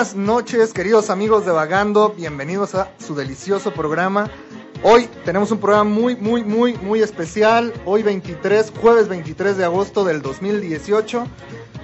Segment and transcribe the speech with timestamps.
[0.00, 2.14] Buenas noches, queridos amigos de Vagando.
[2.16, 4.30] Bienvenidos a su delicioso programa.
[4.82, 7.70] Hoy tenemos un programa muy, muy, muy, muy especial.
[7.84, 11.26] Hoy 23, jueves 23 de agosto del 2018.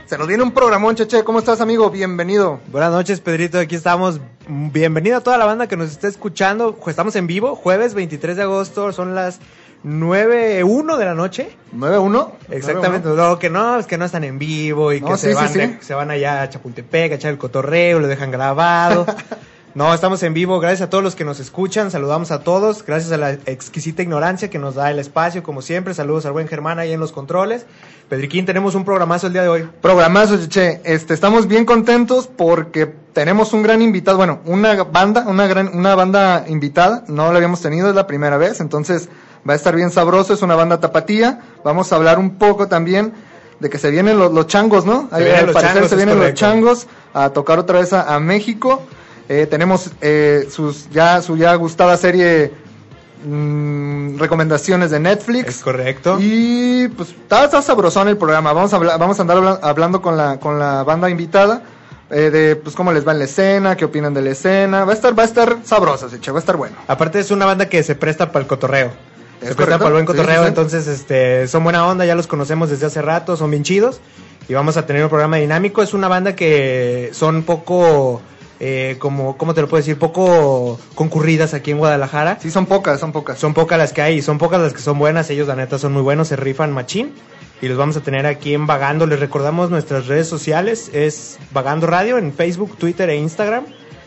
[0.07, 1.25] Se nos viene un programón, Cheche.
[1.25, 1.91] ¿Cómo estás, amigo?
[1.91, 2.59] Bienvenido.
[2.69, 3.59] Buenas noches, Pedrito.
[3.59, 4.19] Aquí estamos.
[4.49, 6.75] Bienvenido a toda la banda que nos está escuchando.
[6.87, 8.93] Estamos en vivo, jueves 23 de agosto.
[8.93, 9.41] Son las
[9.87, 11.57] 9.1 de la noche.
[11.73, 12.31] ¿9-1?
[12.51, 13.09] Exactamente.
[13.09, 15.49] No, que no, es que no están en vivo y No, que sí, se, van,
[15.49, 15.77] sí, sí.
[15.81, 19.07] se van allá a Chapultepec a echar el cotorreo, lo dejan grabado.
[19.77, 20.59] no, estamos en vivo.
[20.59, 21.93] Gracias a todos los que nos escuchan.
[21.93, 22.85] Saludamos a todos.
[22.85, 25.95] Gracias a la exquisita ignorancia que nos da el espacio, como siempre.
[25.95, 27.65] Saludos al buen Germán ahí en los controles.
[28.09, 29.69] Pedriquín, tenemos un programazo el día de hoy.
[29.83, 30.81] Programazo, Cheche.
[30.83, 34.17] Este, estamos bien contentos porque tenemos un gran invitado.
[34.17, 37.05] Bueno, una banda, una gran, una banda invitada.
[37.07, 38.61] No la habíamos tenido, es la primera vez.
[38.61, 39.09] Entonces,
[39.49, 40.35] va a estar bien sabroso.
[40.35, 41.41] Es una banda tapatía.
[41.65, 43.13] Vamos a hablar un poco también
[43.61, 45.09] de que se vienen los, los changos, ¿no?
[45.11, 48.15] Se vienen al los parecer changos, se vienen los changos a tocar otra vez a,
[48.15, 48.83] a México.
[49.29, 52.53] Eh, tenemos eh, sus ya su ya gustada serie
[53.25, 55.49] mm, recomendaciones de Netflix.
[55.49, 56.19] Es correcto.
[56.21, 58.53] Y pues está, está sabrosón el programa.
[58.53, 61.63] Vamos a, hablar- vamos a andar habla- hablando con la, con la banda invitada.
[62.11, 64.85] eh, de pues cómo les va en la escena, qué opinan de la escena.
[64.85, 66.77] Va a estar, va a estar sabroso, Seche, va a estar bueno.
[66.87, 68.93] Aparte es una banda que se presta para el cotorreo.
[69.41, 69.79] ¿Es Se presta correcto?
[69.79, 70.49] para el buen cotorreo, sí, sí.
[70.49, 74.01] entonces este son buena onda, ya los conocemos desde hace rato, son bien chidos
[74.49, 75.83] y vamos a tener un programa dinámico.
[75.83, 78.21] Es una banda que son poco,
[78.61, 79.99] eh, como, ¿cómo te lo puedo decir?
[79.99, 82.39] Poco concurridas aquí en Guadalajara.
[82.41, 83.39] Sí, son pocas, son pocas.
[83.39, 85.29] Son pocas las que hay son pocas las que son buenas.
[85.31, 87.13] Ellos, la neta, son muy buenos, se rifan machín.
[87.61, 89.07] Y los vamos a tener aquí en Vagando.
[89.07, 90.91] Les recordamos nuestras redes sociales.
[90.93, 93.65] Es Vagando Radio en Facebook, Twitter e Instagram.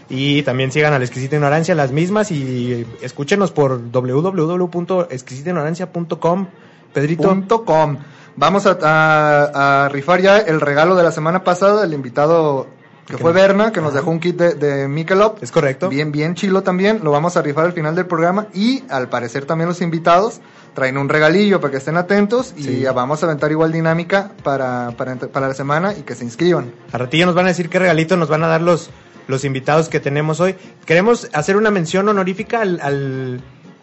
[0.09, 2.31] Y también sigan a la Exquisita Ignorancia, las mismas.
[2.31, 6.47] Y escúchenos por www.exquisitaignorancia.com.
[6.93, 7.29] Pedrito.
[7.29, 7.97] Punto com.
[8.35, 12.67] Vamos a, a- a rifar ya el regalo de la semana pasada, el invitado
[13.05, 15.37] que fue Berna, que nos dejó un kit de, de Michelob.
[15.41, 15.89] Es correcto.
[15.89, 16.99] Bien, bien chilo también.
[17.03, 18.47] Lo vamos a rifar al final del programa.
[18.53, 20.41] Y al parecer también los invitados
[20.75, 22.53] traen un regalillo para que estén atentos.
[22.55, 22.83] Y Sí.
[22.93, 26.71] vamos a aventar igual dinámica para, para, para la semana y que se inscriban.
[26.91, 28.91] A ratillo nos van a decir qué regalito nos van a dar los,
[29.29, 30.55] los invitados que tenemos hoy.
[30.85, 33.41] Queremos hacer una mención honorífica al, al,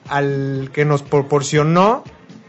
[0.08, 2.02] al que nos proporcionó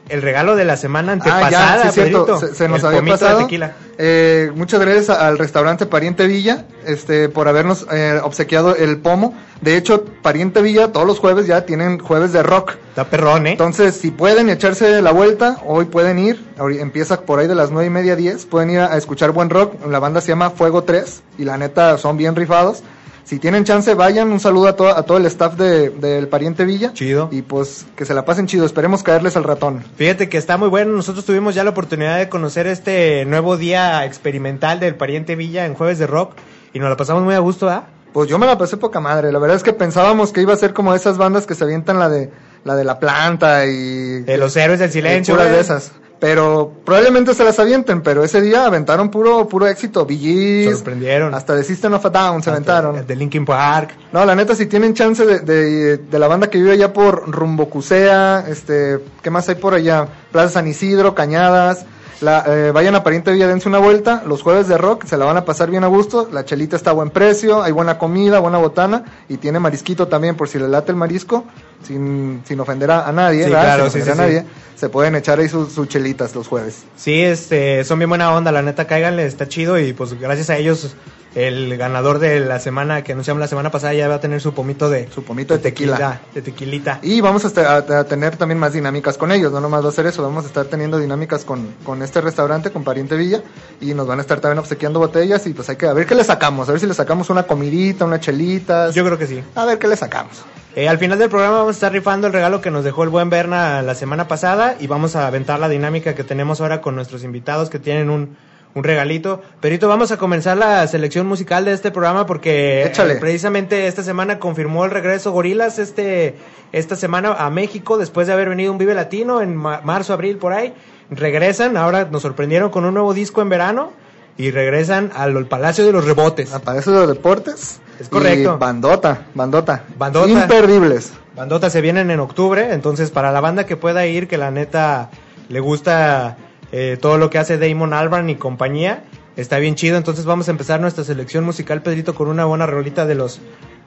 [0.09, 1.73] el regalo de la semana antepasada.
[1.73, 2.25] ah, ya, sí, cierto.
[2.25, 2.47] Pedrito.
[2.47, 3.39] Se, se nos había de pasado.
[3.39, 3.73] tequila.
[3.99, 9.33] Eh, muchas gracias al restaurante Pariente Villa, este, por habernos eh, obsequiado el pomo.
[9.61, 12.73] De hecho, Pariente Villa todos los jueves ya tienen jueves de rock.
[12.89, 13.51] Está perrón, ¿eh?
[13.53, 16.45] Entonces, si pueden echarse la vuelta, hoy pueden ir.
[16.57, 18.45] ahori- Empieza por ahí de las nueve y media, diez.
[18.45, 19.73] Pueden ir a, a escuchar buen rock.
[19.87, 22.83] La banda se llama Fuego 3 y la neta son bien rifados.
[23.27, 24.31] Si tienen chance, vayan.
[24.31, 26.93] Un saludo a, to- a todo el staff de- del Pariente Villa.
[26.93, 27.27] Chido.
[27.29, 28.65] Y pues que se la pasen chido.
[28.65, 29.83] Esperemos caerles al ratón.
[29.97, 30.93] Fíjate que está muy bueno.
[30.93, 35.73] Nosotros tuvimos ya la oportunidad de conocer este nuevo día experimental del Pariente Villa en
[35.73, 36.35] Jueves de Rock
[36.73, 37.87] y nos la pasamos muy a gusto, ¿ah?
[38.13, 39.31] Pues yo me la pasé poca madre.
[39.33, 41.99] La verdad es que pensábamos que iba a ser como esas bandas que se avientan
[41.99, 42.31] la de
[42.63, 45.35] la de la planta y De los héroes del silencio.
[45.35, 45.49] güey.
[45.51, 45.91] de esas.
[46.19, 50.05] Pero probablemente se las avienten, pero ese día aventaron puro puro éxito.
[50.05, 51.33] Bee Sorprendieron.
[51.35, 53.05] hasta de System of a Down se aventaron.
[53.05, 53.91] De Linkin Park.
[54.11, 57.29] No, la neta, si tienen chance de, de, de la banda que vive allá por
[57.29, 60.07] Rumbo Cusea, este, ¿qué más hay por allá?
[60.31, 61.85] Plaza San Isidro, Cañadas,
[62.21, 65.25] la, eh, vayan a Pariente Villa, dense una vuelta, los jueves de rock, se la
[65.25, 68.39] van a pasar bien a gusto, la chelita está a buen precio, hay buena comida,
[68.39, 71.43] buena botana, y tiene marisquito también, por si le late el marisco,
[71.83, 74.45] sin, sin ofender a, a nadie, Sí, claro, sin sí, a nadie,
[74.75, 76.83] se pueden echar ahí sus, sus chelitas los jueves.
[76.95, 80.57] Sí, este, son bien buena onda, la neta, cáiganle, está chido y pues gracias a
[80.57, 80.95] ellos
[81.35, 84.53] el ganador de la semana que anunciamos la semana pasada ya va a tener su
[84.55, 86.21] pomito de Su pomito de tequila.
[86.33, 86.99] de tequilita.
[87.03, 89.91] Y vamos a, a- a tener también más dinámicas con ellos, no nomás va a
[89.91, 93.43] ser eso, vamos a estar teniendo dinámicas con, con este restaurante, con Pariente Villa,
[93.81, 96.15] y nos van a estar también obsequiando botellas, y pues hay que a ver qué
[96.15, 99.43] le sacamos, a ver si le sacamos una comidita, unas chelitas, Yo creo que sí.
[99.53, 100.43] a ver qué le sacamos.
[100.75, 103.29] Eh, al final del programa vamos estar rifando el regalo que nos dejó el buen
[103.29, 107.23] Berna la semana pasada y vamos a aventar la dinámica que tenemos ahora con nuestros
[107.23, 108.35] invitados que tienen un,
[108.73, 109.41] un regalito.
[109.61, 112.83] Perito, vamos a comenzar la selección musical de este programa porque
[113.13, 116.35] eh, precisamente esta semana confirmó el regreso Gorilas este
[116.71, 120.37] esta semana a México después de haber venido un Vive Latino en ma- marzo, abril
[120.37, 120.73] por ahí.
[121.11, 123.91] Regresan, ahora nos sorprendieron con un nuevo disco en verano
[124.37, 126.53] y regresan al Palacio de los Rebotes.
[126.53, 127.79] Aparece los deportes.
[127.99, 128.55] Es correcto.
[128.55, 129.83] Y bandota, bandota.
[129.97, 130.29] Bandota.
[130.29, 131.13] Imperdibles.
[131.35, 135.09] Bandota se vienen en octubre, entonces para la banda que pueda ir, que la neta
[135.49, 136.37] le gusta
[136.71, 139.03] eh, todo lo que hace Damon Albarn y compañía,
[139.35, 139.97] está bien chido.
[139.97, 143.39] Entonces vamos a empezar nuestra selección musical, Pedrito, con una buena rolita de los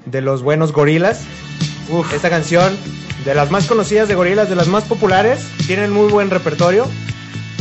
[0.06, 1.22] de los buenos gorilas.
[1.90, 2.12] Uf.
[2.14, 2.76] Esta canción,
[3.24, 6.86] de las más conocidas de gorilas, de las más populares, tienen muy buen repertorio.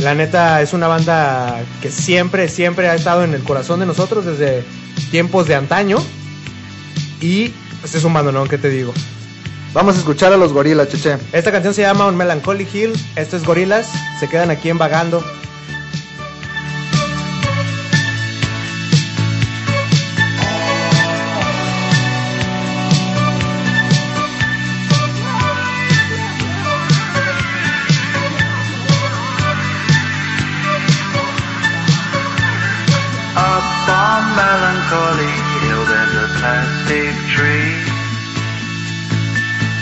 [0.00, 4.24] La neta es una banda que siempre, siempre ha estado en el corazón de nosotros
[4.24, 4.64] desde
[5.10, 5.98] tiempos de antaño.
[7.20, 7.52] Y
[7.84, 8.94] este es un bandonón, ¿qué te digo?
[9.74, 11.18] Vamos a escuchar a los gorilas, cheche.
[11.32, 12.92] Esta canción se llama On Melancholy Hill.
[13.14, 13.88] Esto es Gorilas.
[14.18, 15.22] Se quedan aquí en Vagando.
[34.40, 37.76] Melancholy Hill there's a plastic tree.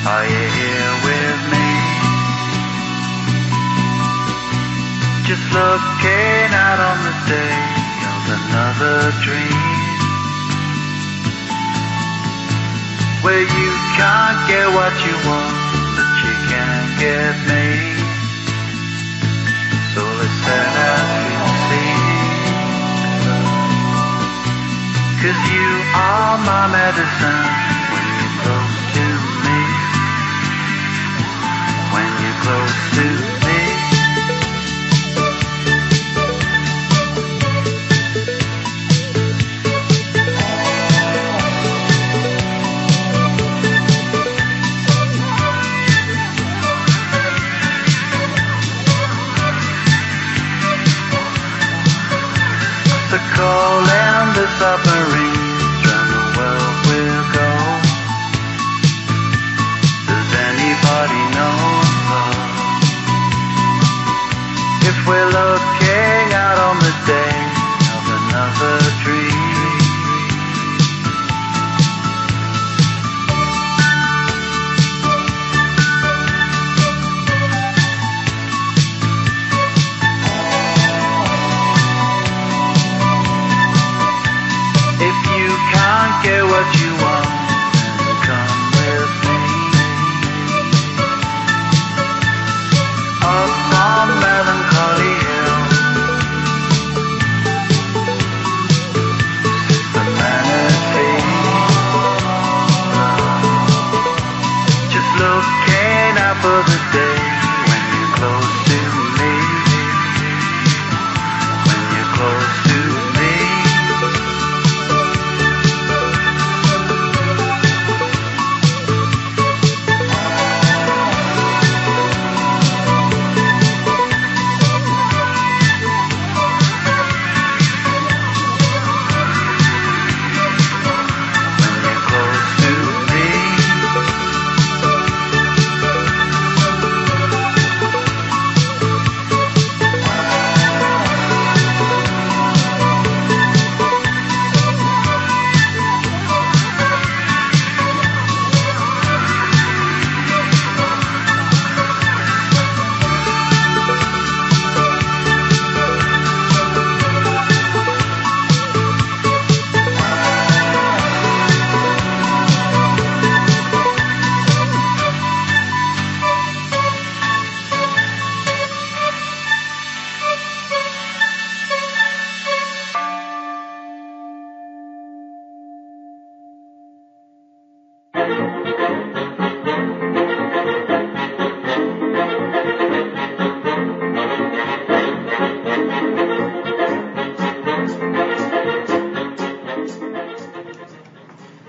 [0.03, 1.71] Are you here with me?
[5.31, 7.59] Just looking out on the day
[8.11, 9.79] of another dream.
[13.23, 15.55] Where you can't get what you want,
[15.95, 17.67] but you can get me.
[19.95, 21.98] So let's set out to see.
[25.21, 27.48] Cause you are my medicine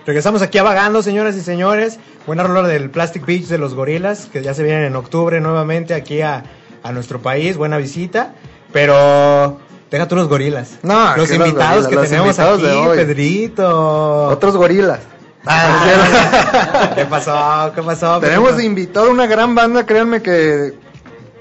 [0.09, 1.99] Regresamos aquí a Vagando, señoras y señores.
[2.25, 5.93] Buena rola del Plastic Beach de los gorilas, que ya se vienen en octubre nuevamente
[5.93, 6.45] aquí a,
[6.81, 7.57] a nuestro país.
[7.57, 8.33] Buena visita.
[8.73, 9.59] Pero
[9.91, 10.79] deja tú los gorilas.
[10.81, 12.97] No, los invitados gorilas, que los tenemos invitados aquí, de hoy.
[12.97, 14.27] Pedrito.
[14.29, 15.01] Otros gorilas.
[15.45, 17.71] Ah, ¿Qué pasó?
[17.75, 18.19] ¿Qué pasó?
[18.19, 18.67] Tenemos de Pedrito?
[18.67, 20.73] invitado una gran banda, créanme que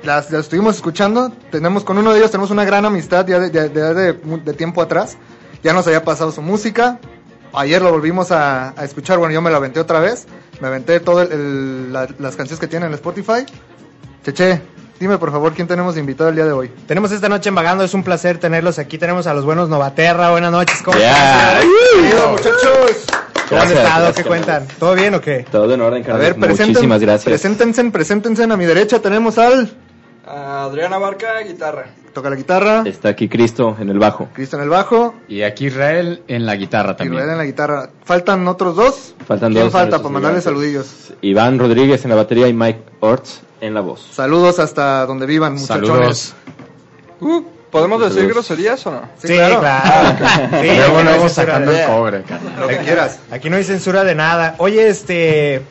[0.02, 1.32] las, las estuvimos escuchando.
[1.50, 4.52] Tenemos con uno de ellos tenemos una gran amistad ya de, de- de- de- de
[4.52, 5.16] tiempo atrás.
[5.64, 6.98] Ya nos había pasado su música.
[7.54, 9.18] Ayer lo volvimos a, a escuchar.
[9.18, 10.26] Bueno, yo me lo aventé otra vez.
[10.60, 13.46] Me aventé todas las canciones que tiene en Spotify.
[14.24, 14.60] Cheche,
[14.98, 16.68] dime por favor quién tenemos de invitado el día de hoy.
[16.86, 18.98] Tenemos esta noche en Vagando, es un placer tenerlos aquí.
[18.98, 20.30] Tenemos a los buenos Novaterra.
[20.30, 21.60] Buenas noches, ¿cómo Ya.
[21.60, 22.30] están?
[22.32, 23.04] Muchachos.
[23.48, 23.86] ¿Cómo han estado?
[24.04, 24.66] gracias, ¿Qué cuentan?
[24.78, 25.46] ¿Todo bien o qué?
[25.50, 26.20] Todo en orden, A carnal.
[26.22, 27.24] ver, presenten, Muchísimas gracias.
[27.24, 28.42] preséntense, preséntense.
[28.44, 29.70] A mi derecha tenemos al
[30.26, 31.86] Adriana Barca, guitarra.
[32.18, 34.28] Toca la guitarra, Está aquí Cristo en el bajo.
[34.34, 37.18] Cristo en el bajo Y aquí Israel en la guitarra también.
[37.20, 37.90] Rueda en la guitarra.
[38.04, 39.14] Faltan otros dos.
[39.26, 41.12] Faltan ¿Quién dos falta para esos mandarle saludillos?
[41.22, 44.06] Iván Rodríguez en la batería y Mike Orts en la voz.
[44.12, 45.86] Saludos hasta donde vivan, muchachones.
[45.88, 46.34] Saludos.
[47.20, 49.02] Uh, ¿Podemos decir groserías o no?
[49.18, 49.60] Sí, claro.
[50.60, 52.24] Sí, Luego, aquí no hay luego censura sacando de- el cobre.
[52.60, 53.20] Lo que quieras.
[53.30, 54.54] Aquí no hay censura de nada.
[54.58, 55.62] Oye, este,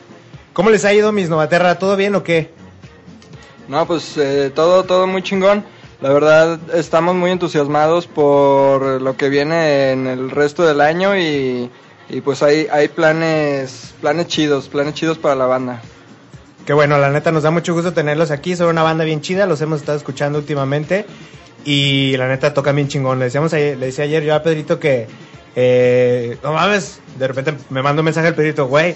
[0.52, 1.78] ¿cómo les ha ido mis Novaterra?
[1.78, 2.50] ¿Todo bien o qué?
[3.66, 5.64] No, pues eh, todo, todo muy chingón.
[6.00, 11.70] La verdad, estamos muy entusiasmados por lo que viene en el resto del año y,
[12.08, 15.82] y pues hay, hay planes, planes chidos, planes chidos para la banda.
[16.64, 18.54] Que bueno, la neta nos da mucho gusto tenerlos aquí.
[18.54, 21.04] Son una banda bien chida, los hemos estado escuchando últimamente.
[21.64, 23.18] Y la neta tocan bien chingón.
[23.18, 25.08] Le, decíamos ayer- le decía ayer yo a Pedrito que,
[25.56, 28.94] eh, no mames, de repente me manda un mensaje al Pedrito, güey,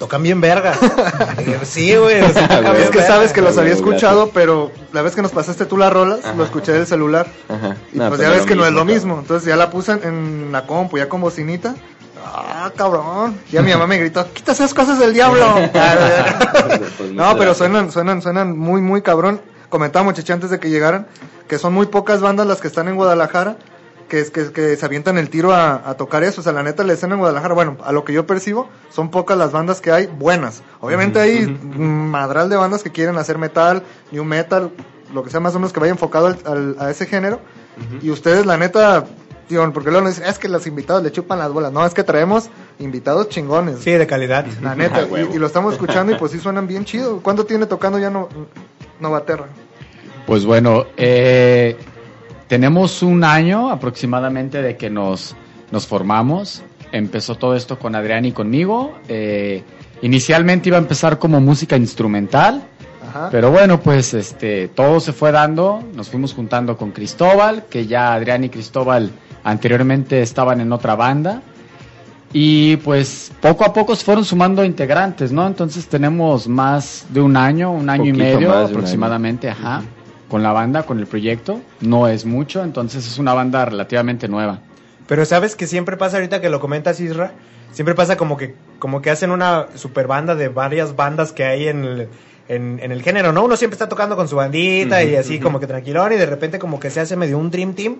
[0.00, 0.72] tocan bien verga.
[1.62, 3.14] Sí, güey, o sea, tocan Güey, bien Es que verga".
[3.14, 6.42] sabes que los había escuchado, pero la vez que nos pasaste tú las rolas, lo
[6.42, 7.28] escuché del celular.
[7.48, 7.76] Ajá.
[7.92, 9.18] Y No, pues no ya ves que no es lo mismo.
[9.20, 11.74] Entonces ya la puse en, la compu, ya con bocinita.
[12.24, 13.38] Ah, cabrón.
[13.52, 15.46] Ya mi mamá me gritó, quita esas cosas del diablo.
[16.96, 19.40] Pues, no, muchas pero suenan, suenan, suenan muy, muy cabrón.
[19.68, 21.06] Comentábamos, Cheche, antes de que llegaran,
[21.48, 23.56] que son muy pocas bandas las que están en Guadalajara,
[24.10, 26.42] que, es, que, que se avientan el tiro a, a tocar eso.
[26.42, 29.10] O sea, la neta, la escena en Guadalajara, bueno, a lo que yo percibo, son
[29.10, 30.62] pocas las bandas que hay buenas.
[30.80, 34.70] Obviamente hay mm, madral de bandas que quieren hacer metal, new metal,
[35.14, 37.40] lo que sea más o menos que vaya enfocado al- al- a ese género.
[38.02, 39.06] Y ustedes, la neta,
[39.72, 41.72] porque luego nos dicen, es que los invitados le chupan las bolas.
[41.72, 43.78] No, es que traemos invitados chingones.
[43.80, 44.44] Sí, de calidad.
[44.62, 47.20] La neta, Ah, y lo estamos escuchando y pues sí suenan bien chido.
[47.22, 48.28] ¿Cuánto tiene tocando ya no,
[49.00, 49.46] Novaterra?
[50.26, 51.76] Pues bueno, eh,
[52.50, 55.36] tenemos un año aproximadamente de que nos,
[55.70, 56.64] nos formamos.
[56.90, 58.98] Empezó todo esto con Adrián y conmigo.
[59.06, 59.62] Eh,
[60.02, 62.64] inicialmente iba a empezar como música instrumental.
[63.08, 63.28] Ajá.
[63.30, 68.14] Pero bueno, pues este, todo se fue dando, nos fuimos juntando con Cristóbal, que ya
[68.14, 69.12] Adrián y Cristóbal
[69.44, 71.42] anteriormente estaban en otra banda.
[72.32, 75.46] Y pues poco a poco se fueron sumando integrantes, ¿no?
[75.46, 79.84] Entonces tenemos más de un año, un año y medio aproximadamente, ajá,
[80.30, 81.60] con la banda, con el proyecto.
[81.80, 84.60] No es mucho, entonces es una banda relativamente nueva.
[85.06, 87.32] Pero sabes que siempre pasa ahorita que lo comentas Isra,
[87.72, 91.68] siempre pasa como que como que hacen una super banda de varias bandas que hay
[91.68, 92.08] en el,
[92.48, 93.44] en, en el género, ¿no?
[93.44, 96.58] Uno siempre está tocando con su bandita y así como que tranquilón y de repente
[96.58, 97.96] como que se hace medio un dream team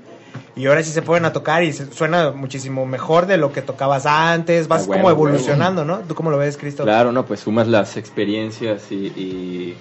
[0.57, 3.61] y ahora sí se pueden a tocar y se- suena muchísimo mejor de lo que
[3.61, 5.99] tocabas antes, vas Ah, como evolucionando, ¿no?
[5.99, 6.85] ¿Tú cómo lo ves, Cristo?
[6.85, 9.77] Claro, no, pues sumas las experiencias y, y,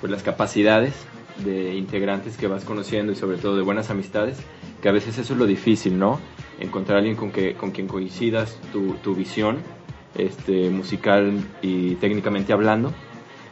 [0.00, 0.92] pues las capacidades
[1.44, 4.38] de integrantes que vas conociendo y sobre todo de buenas amistades,
[4.82, 6.20] que a veces eso es lo difícil, ¿no?
[6.60, 9.58] Encontrar a alguien con, que, con quien coincidas tu, tu visión
[10.16, 12.92] este, musical y técnicamente hablando.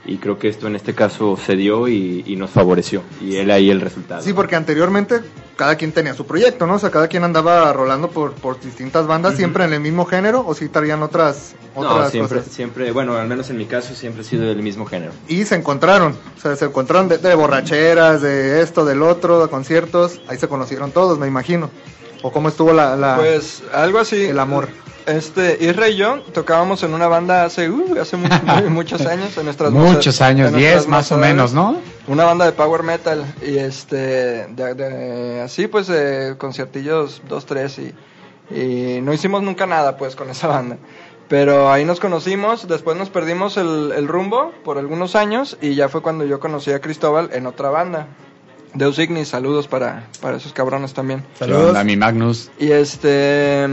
[0.06, 3.02] Y creo que esto en este caso se dio y, y nos favoreció.
[3.20, 4.22] Y él ahí el resultado.
[4.22, 5.20] Sí, porque anteriormente
[5.56, 6.75] cada quien tenía su proyecto, ¿no?
[6.75, 10.44] O sea, cada quien andaba rolando por, por distintas bandas, siempre en el mismo género,
[10.46, 12.52] o si traían otras, No, otras siempre, cosas.
[12.52, 15.12] siempre, bueno, al menos en mi caso siempre ha sido del mismo género.
[15.28, 19.48] Y se encontraron, o sea, se encontraron de, de borracheras, de esto, del otro, de
[19.48, 21.70] conciertos, ahí se conocieron todos, me imagino.
[22.23, 24.25] O cómo estuvo la, la- Pues algo así.
[24.26, 24.68] el amor.
[25.06, 28.28] Este, Isra y yo tocábamos en una banda hace, uh, hace muy-
[28.70, 31.76] muchos años, en nuestras Muchos años, en 10 nuestras más o menos, ¿no?
[32.08, 33.96] Una banda de power metal y este,
[34.49, 37.94] de- de- así pues, eh, conciertillos dos, tres y,
[38.52, 40.76] y no hicimos nunca nada pues con esa banda.
[41.28, 45.88] Pero ahí nos conocimos, después nos perdimos el, el rumbo por algunos años y ya
[45.88, 48.06] fue cuando yo conocí a Cristóbal en otra banda.
[48.76, 51.25] Deus Ignis, saludos para, para esos cabrones también.
[51.38, 52.50] ¿Qué onda, mi Magnus?
[52.59, 53.66] Y este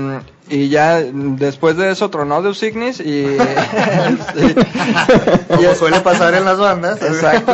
[0.49, 4.55] y ya después de eso tronó Deus Ignis y, este,
[5.47, 7.01] Como suele pasar en las bandas.
[7.01, 7.53] Exacto.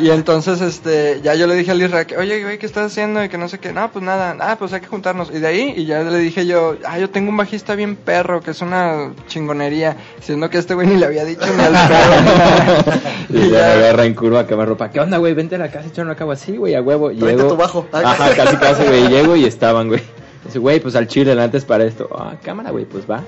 [0.00, 3.22] Y entonces, este, ya yo le dije a Isra que, oye, güey, ¿qué estás haciendo?
[3.22, 3.72] Y que no sé qué.
[3.72, 4.36] No, pues nada.
[4.40, 5.30] Ah, pues hay que juntarnos.
[5.30, 8.40] Y de ahí, y ya le dije yo, ah, yo tengo un bajista bien perro,
[8.40, 9.96] que es una chingonería.
[10.20, 13.00] Siendo que a este güey ni le había dicho ni al perro.
[13.28, 14.90] Y ya me agarra en curva a ropa.
[14.90, 15.34] ¿Qué onda, güey?
[15.34, 17.10] Vente a la casa, echarnos a cabo así, güey, a huevo.
[17.12, 17.46] Llego.
[17.46, 17.86] tu bajo.
[17.92, 19.08] Ajá, casi, casi, güey.
[19.08, 20.02] Llego y estaban, güey.
[20.50, 22.08] Dice, güey, pues al chile antes para esto.
[22.12, 23.22] Ah, cámara, güey, pues va.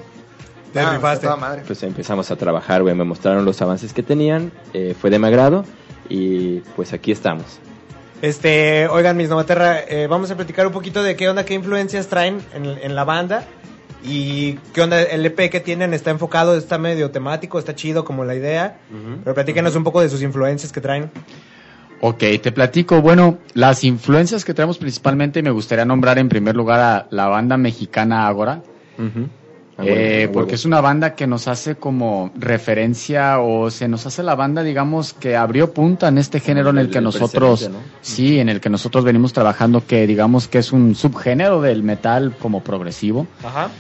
[0.72, 1.26] Te Ah, rifaste.
[1.26, 1.62] toda madre.
[1.66, 2.94] Pues empezamos a trabajar, güey.
[2.94, 4.50] Me mostraron los avances que tenían.
[4.72, 5.64] eh, fue de mi agrado.
[6.08, 7.60] Y pues aquí estamos.
[8.22, 12.06] Este, oigan, mis Novaterra, eh, vamos a platicar un poquito de qué onda, qué influencias
[12.08, 13.44] traen en, en la banda
[14.04, 18.24] y qué onda el EP que tienen, está enfocado, está medio temático, está chido como
[18.24, 18.78] la idea,
[19.24, 21.10] pero platíquenos un poco de sus influencias que traen.
[22.04, 23.00] Ok, te platico.
[23.00, 27.56] Bueno, las influencias que traemos principalmente, me gustaría nombrar en primer lugar a la banda
[27.56, 28.60] mexicana Ágora.
[28.98, 34.24] Ah, Eh, porque es una banda que nos hace como referencia o se nos hace
[34.24, 38.48] la banda, digamos, que abrió punta en este género en el que nosotros, sí, en
[38.48, 43.28] el que nosotros venimos trabajando, que digamos que es un subgénero del metal como progresivo.
[43.44, 43.70] Ajá.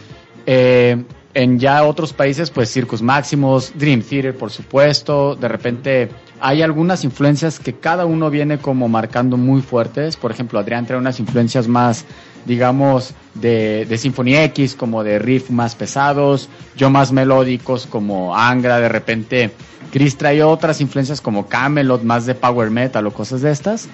[0.46, 1.02] Eh,
[1.34, 5.34] en ya otros países, pues Circus Maximus, Dream Theater, por supuesto.
[5.34, 6.08] De repente
[6.42, 10.16] hay algunas influencias que cada uno viene como marcando muy fuertes.
[10.16, 12.04] Por ejemplo, Adrián trae unas influencias más,
[12.44, 16.48] digamos, de, de Symphony X, como de riff más pesados.
[16.76, 18.78] Yo más melódicos, como Angra.
[18.80, 19.52] De repente,
[19.92, 23.88] Chris trae otras influencias como Camelot, más de power metal o cosas de estas.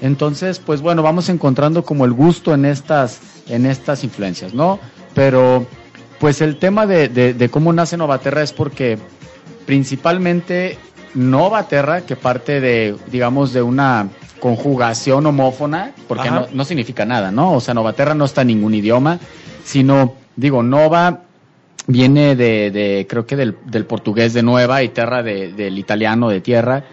[0.00, 4.78] Entonces, pues bueno, vamos encontrando como el gusto en estas, en estas influencias, ¿no?
[5.14, 5.66] Pero,
[6.18, 8.98] pues el tema de, de- de cómo nace Novaterra es porque
[9.66, 10.76] principalmente
[11.14, 14.08] Novaterra, que parte de, digamos, de una
[14.40, 17.52] conjugación homófona, porque no, no significa nada, ¿no?
[17.54, 19.18] O sea, Novaterra no está en ningún idioma,
[19.64, 21.22] sino, digo, Nova
[21.86, 26.28] viene de, de creo que del, del portugués de nueva y terra de- del italiano
[26.28, 26.84] de tierra,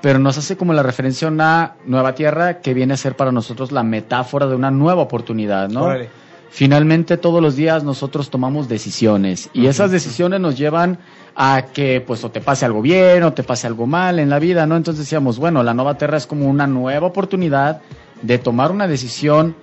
[0.00, 3.32] pero nos hace como la referencia a una nueva tierra que viene a ser para
[3.32, 5.84] nosotros la metáfora de una nueva oportunidad, ¿no?
[5.84, 6.08] Órale.
[6.50, 10.98] Finalmente todos los días nosotros tomamos decisiones y esas decisiones nos llevan
[11.40, 14.40] a que pues o te pase algo bien o te pase algo mal en la
[14.40, 14.76] vida, ¿no?
[14.76, 17.80] Entonces decíamos, bueno, la nueva tierra es como una nueva oportunidad
[18.22, 19.54] de tomar una decisión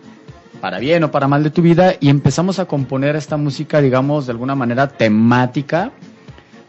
[0.62, 4.26] para bien o para mal de tu vida y empezamos a componer esta música, digamos,
[4.26, 5.92] de alguna manera temática,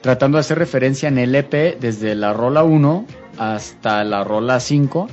[0.01, 3.07] tratando de hacer referencia en el EP desde la rola 1
[3.39, 5.07] hasta la rola 5,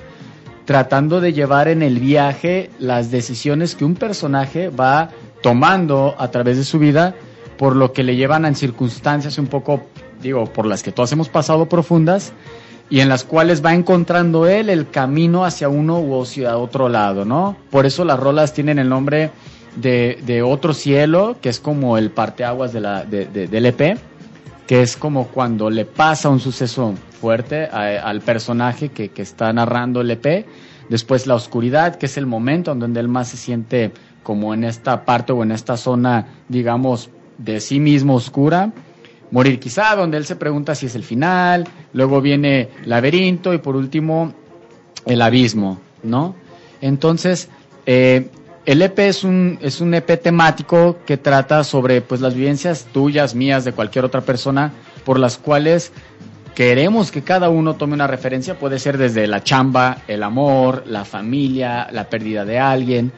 [0.66, 5.10] tratando de llevar en el viaje las decisiones que un personaje va
[5.44, 7.14] tomando a través de su vida,
[7.58, 9.82] por lo que le llevan a circunstancias un poco,
[10.22, 12.34] digo, por las que todos hemos pasado profundas,
[12.90, 17.26] y en las cuales va encontrando él el camino hacia uno u hacia otro lado,
[17.26, 17.56] ¿no?
[17.72, 19.32] Por eso las rolas tienen el nombre
[19.78, 23.98] de, de Otro Cielo, que es como el parteaguas de la, de, de- del EP,
[24.68, 30.02] que es como cuando le pasa un suceso fuerte al personaje que, que está narrando
[30.02, 30.46] el EP,
[30.90, 34.64] después la oscuridad, que es el momento en donde él más se siente como en
[34.66, 38.72] esta parte o en esta zona, digamos, de sí mismo oscura,
[39.32, 43.76] morir quizá, donde él se pregunta si es el final, luego viene laberinto y por
[43.76, 44.34] último
[45.06, 46.36] el abismo, ¿no?
[46.82, 47.50] Entonces,
[47.86, 48.30] eh,
[48.66, 53.36] el EP es un, es un EP temático que trata sobre pues las vivencias tuyas,
[53.36, 54.72] mías, de cualquier otra persona,
[55.04, 55.92] por las cuales
[56.56, 61.04] queremos que cada uno tome una referencia, puede ser desde la chamba, el amor, la
[61.04, 63.12] familia, la pérdida de alguien.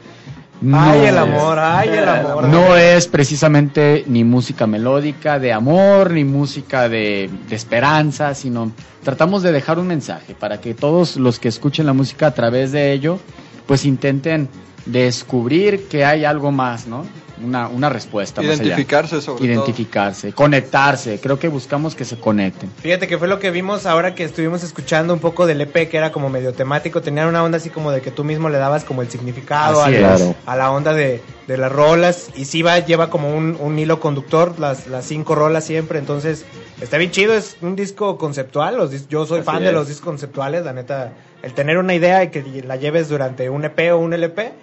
[0.74, 2.44] Ay, el es- amor, ay, el amor.
[2.46, 8.72] no es precisamente ni música melódica de amor, ni música de, de esperanza, sino
[9.04, 12.72] tratamos de dejar un mensaje para que todos los que escuchen la música a través
[12.72, 13.20] de ello,
[13.68, 14.50] pues intenten
[14.86, 17.06] descubrir que hay algo más, ¿no?
[17.44, 18.42] Una, una respuesta.
[18.42, 18.64] más allá.
[18.64, 21.20] Identificarse sobre Identificarse, conectarse.
[21.20, 22.70] Creo que buscamos que se conecten.
[22.82, 25.98] Fíjate que fue lo que vimos ahora que estuvimos escuchando un poco del EP que
[25.98, 28.84] era como medio temático, tenían una onda así como de que tú mismo le dabas
[28.86, 32.80] como el significado a, las- a la onda de, de las rolas y sí va,
[32.80, 36.46] lleva como un, un hilo conductor, las, las cinco rolas siempre, entonces
[36.82, 39.88] está bien chido, es un disco conceptual, los dis- yo soy Así fan de los
[39.88, 43.92] discos conceptuales, la neta, el tener una idea y que la lleves durante un EP
[43.94, 44.54] o un LP,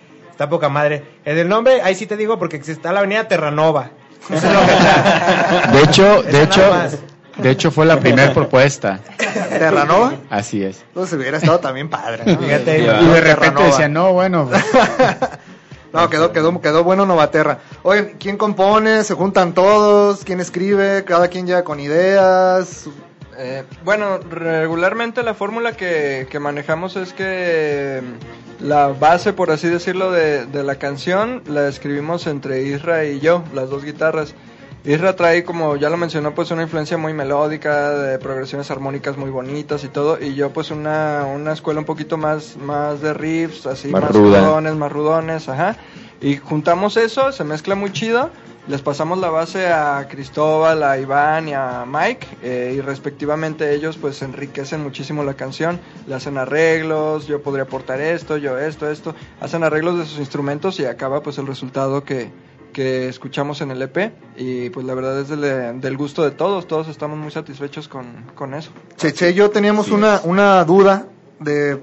[0.42, 1.05] está poca madre.
[1.24, 3.90] El del nombre, ahí sí te digo porque está la avenida Terranova.
[4.28, 5.70] Eso es lo que está.
[5.72, 6.98] De hecho, Eso de hecho, más.
[7.37, 8.98] de hecho fue la primera propuesta.
[9.50, 10.14] Terranova.
[10.31, 10.83] Así es.
[10.88, 12.24] Entonces hubiera estado también padre.
[12.26, 12.38] ¿no?
[12.38, 14.64] Fíjate, y de repente decían, no, bueno, pues,
[15.92, 17.59] No, quedó, quedó, quedó bueno Novaterra.
[17.83, 19.05] Oigan, ¿quién compone?
[19.05, 20.24] ¿Se juntan todos?
[20.24, 21.05] ¿Quién escribe?
[21.05, 22.88] ¿Cada quien ya con ideas?
[23.37, 28.00] Eh, bueno, regularmente la fórmula que, que manejamos es que
[28.62, 33.42] la base, por así decirlo, de, de la canción la escribimos entre Isra y yo,
[33.55, 34.35] las dos guitarras.
[34.85, 39.31] Isra trae, como ya lo mencionó, pues una influencia muy melódica, de progresiones armónicas muy
[39.31, 43.66] bonitas y todo, y yo pues una, una escuela un poquito más, más de riffs,
[43.66, 45.77] así Más más, rudones, más rudones, ajá.
[46.20, 48.31] Y juntamos eso, se mezcla muy chido,
[48.68, 53.98] les pasamos la base a Cristóbal, a Iván y a Mike, eh, y respectivamente ellos
[54.01, 59.14] pues enriquecen muchísimo la canción, le hacen arreglos, yo podría aportar esto, yo esto, esto,
[59.40, 62.31] hacen arreglos de sus instrumentos y acaba pues el resultado que,
[62.72, 66.66] que escuchamos en el EP y pues la verdad es del, del gusto de todos,
[66.66, 68.70] todos estamos muy satisfechos con, con eso.
[68.96, 71.07] Cheche y yo teníamos una, una duda
[71.40, 71.81] de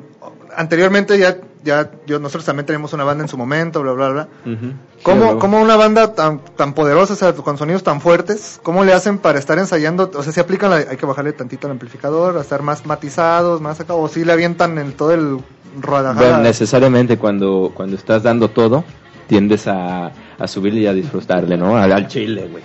[0.55, 4.27] anteriormente ya ya yo nosotros también teníamos una banda en su momento, bla bla bla.
[4.45, 4.73] Ujú.
[5.03, 8.93] ¿Cómo, cómo una banda tan, tan poderosa, o sea, con sonidos tan fuertes, cómo le
[8.93, 10.11] hacen para estar ensayando?
[10.15, 13.61] O sea, si aplican, la- hay que bajarle tantito al amplificador, a estar más matizados,
[13.61, 15.39] más acá, o si le avientan el, todo el
[15.81, 16.27] rodajada.
[16.29, 18.83] Bueno, necesariamente cuando, cuando estás dando todo,
[19.27, 21.77] tiendes a, a subirle y a disfrutarle, ¿no?
[21.77, 22.63] Al, al chile, güey.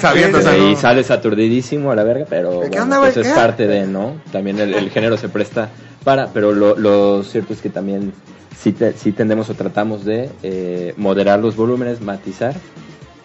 [0.00, 3.66] Sabiendo, sea, y sales aturdidísimo a la verga, pero ¿Qué bueno, onda, pues es parte
[3.66, 4.20] de, ¿no?
[4.32, 5.68] También el, el género se presta
[6.04, 8.12] para, pero lo, lo cierto es que también
[8.58, 12.54] sí, te- sí tendemos o tratamos de eh, moderar los volúmenes, matizar,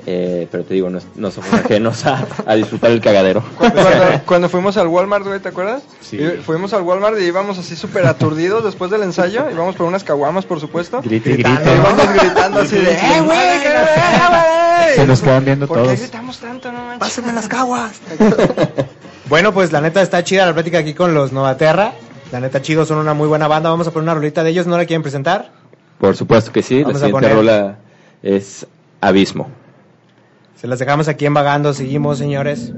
[0.10, 3.44] eh, pero te digo, no, no somos ajenos a, a disfrutar el cagadero.
[3.58, 3.82] Cuando,
[4.26, 5.84] cuando fuimos al Walmart, güey, ¿te acuerdas?
[6.02, 6.18] Sí.
[6.18, 9.50] Y fuimos al Walmart y íbamos así súper aturdidos después del ensayo.
[9.52, 11.02] Íbamos por unas caguamas, por supuesto.
[11.04, 11.50] Grite grite.
[11.52, 13.28] íbamos gritando así de, ¡eh, güey!
[13.28, 16.00] güey!" Se nos quedan viendo ¿Por qué todos.
[16.00, 17.00] gritamos tanto, no manches?
[17.00, 17.92] Pásenme las caguas.
[19.30, 21.92] Bueno, pues la neta está chida la plática aquí con los Novaterra.
[22.32, 23.70] La neta, chicos, son una muy buena banda.
[23.70, 24.68] Vamos a poner una rolita de ellos.
[24.68, 25.52] ¿No la quieren presentar?
[26.00, 27.78] Por supuesto que sí, Vamos la siguiente poner- rola
[28.24, 28.66] es
[29.02, 29.50] Abismo.
[30.60, 31.72] Se las dejamos aquí en Vagando.
[31.74, 32.74] Seguimos, señores.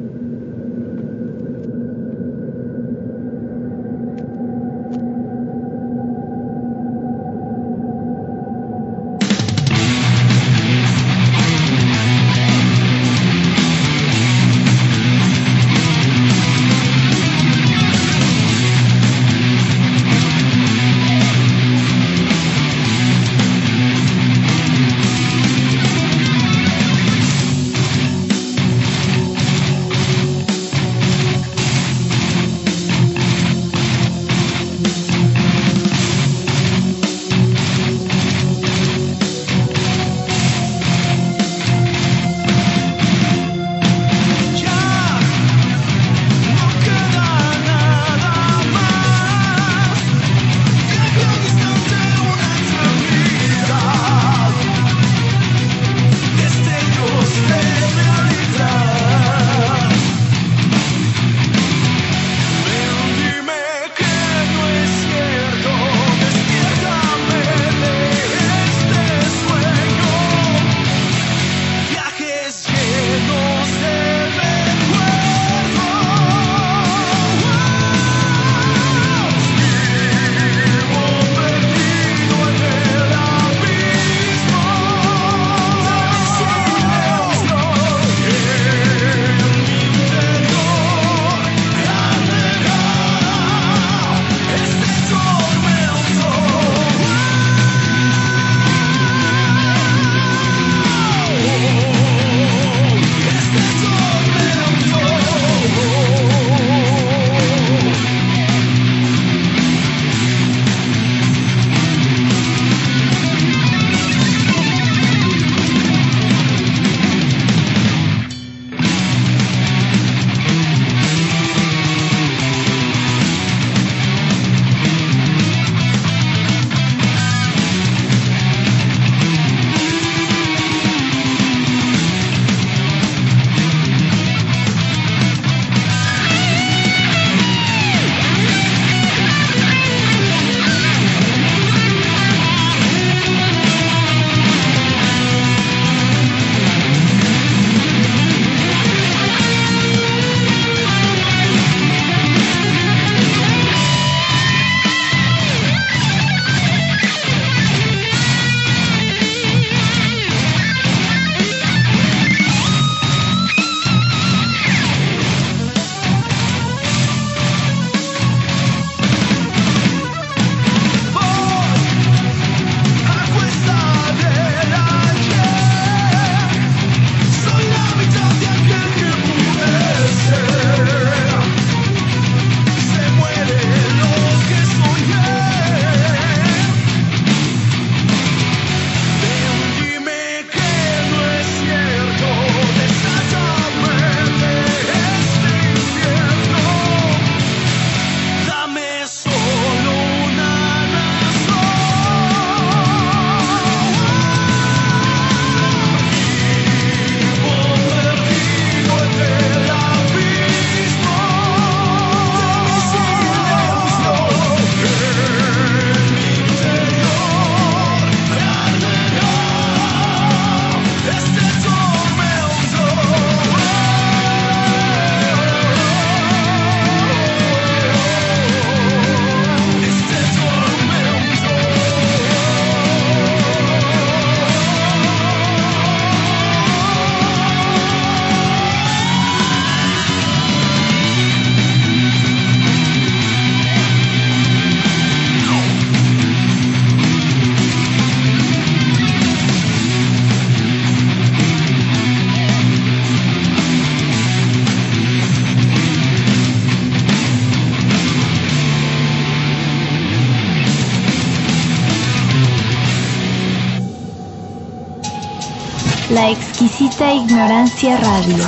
[267.07, 268.43] Ignorancia radio.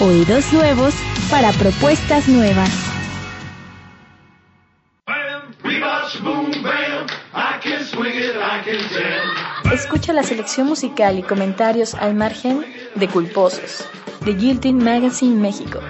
[0.00, 0.94] Oídos nuevos
[1.30, 2.70] para propuestas nuevas.
[9.72, 13.88] Escucha la selección musical y comentarios al margen de Culposos,
[14.20, 15.80] de Guilty Magazine México.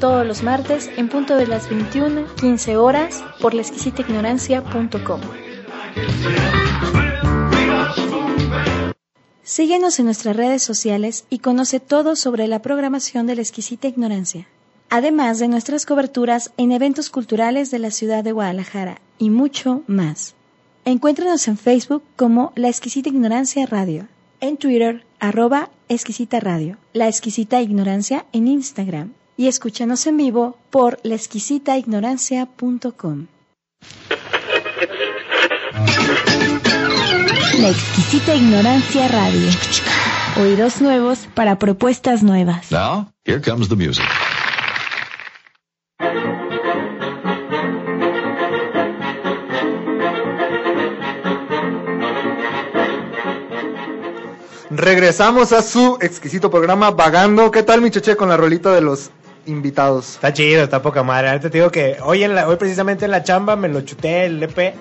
[0.00, 5.20] Todos los martes en punto de las 21, 15 horas por laexquisitaignorancia.com.
[9.44, 14.48] Síguenos en nuestras redes sociales y conoce todo sobre la programación de la exquisita ignorancia,
[14.88, 20.34] además de nuestras coberturas en eventos culturales de la ciudad de Guadalajara y mucho más.
[20.86, 24.08] Encuéntranos en Facebook como La Exquisita Ignorancia Radio,
[24.40, 30.98] en Twitter arroba Exquisita Radio, La Exquisita Ignorancia en Instagram y escúchanos en vivo por
[31.02, 33.26] laexquisitaignorancia.com.
[37.52, 39.48] La exquisita ignorancia radio.
[40.40, 42.72] Oídos nuevos para propuestas nuevas.
[42.72, 44.04] Now, here comes the music.
[54.70, 57.50] Regresamos a su exquisito programa Vagando.
[57.52, 59.10] ¿Qué tal, mi cheche, con la rolita de los
[59.46, 60.14] invitados?
[60.14, 61.28] Está chido, está poca madre.
[61.28, 64.24] Ahorita te digo que hoy, en la, hoy precisamente en la chamba me lo chuté
[64.24, 64.74] el EP.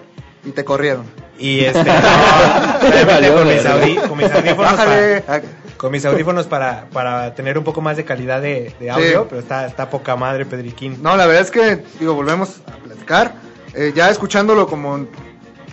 [0.46, 1.06] Y te corrieron.
[1.40, 5.22] Y este, no, con, mis audí- con mis audífonos, Bájale.
[5.22, 5.42] para,
[5.78, 9.28] con mis audífonos para, para tener un poco más de calidad de, de audio, Sí.
[9.30, 11.02] pero está, está poca madre, Pedriquín.
[11.02, 13.34] No, la verdad es que, digo, volvemos a platicar.
[13.74, 15.08] Eh, ya escuchándolo como,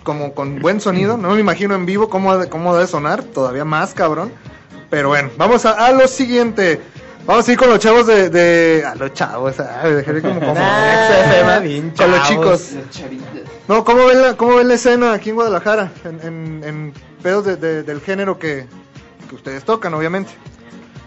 [0.03, 3.93] como con buen sonido, no me imagino en vivo cómo, cómo debe sonar, todavía más
[3.93, 4.31] cabrón.
[4.89, 6.81] Pero bueno, vamos a, a lo siguiente.
[7.25, 8.29] Vamos a ir con los chavos de.
[8.29, 12.71] de a los chavos, ah, dejé como, como Nah, XFM, bien con los chicos.
[13.67, 15.91] No, ¿cómo ven la, cómo ven la escena aquí en Guadalajara?
[16.03, 18.65] En, en, en pedos de- de- del género que,
[19.29, 20.31] que ustedes tocan, obviamente.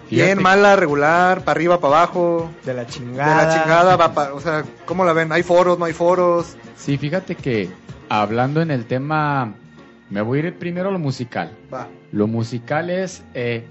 [0.08, 0.42] Bien, Fíjate.
[0.42, 2.50] mala, regular, para arriba, para abajo.
[2.64, 3.44] De la De chingada.
[3.46, 5.32] la chingada, va pa- o sea, ¿cómo la ven?
[5.32, 6.56] ¿Hay foros, no hay foros?
[6.76, 7.68] Sí, fíjate que
[8.08, 9.52] hablando en el tema,
[10.10, 11.50] me voy a ir primero a lo musical.
[11.72, 11.88] Va.
[12.12, 13.64] Lo musical es, eh,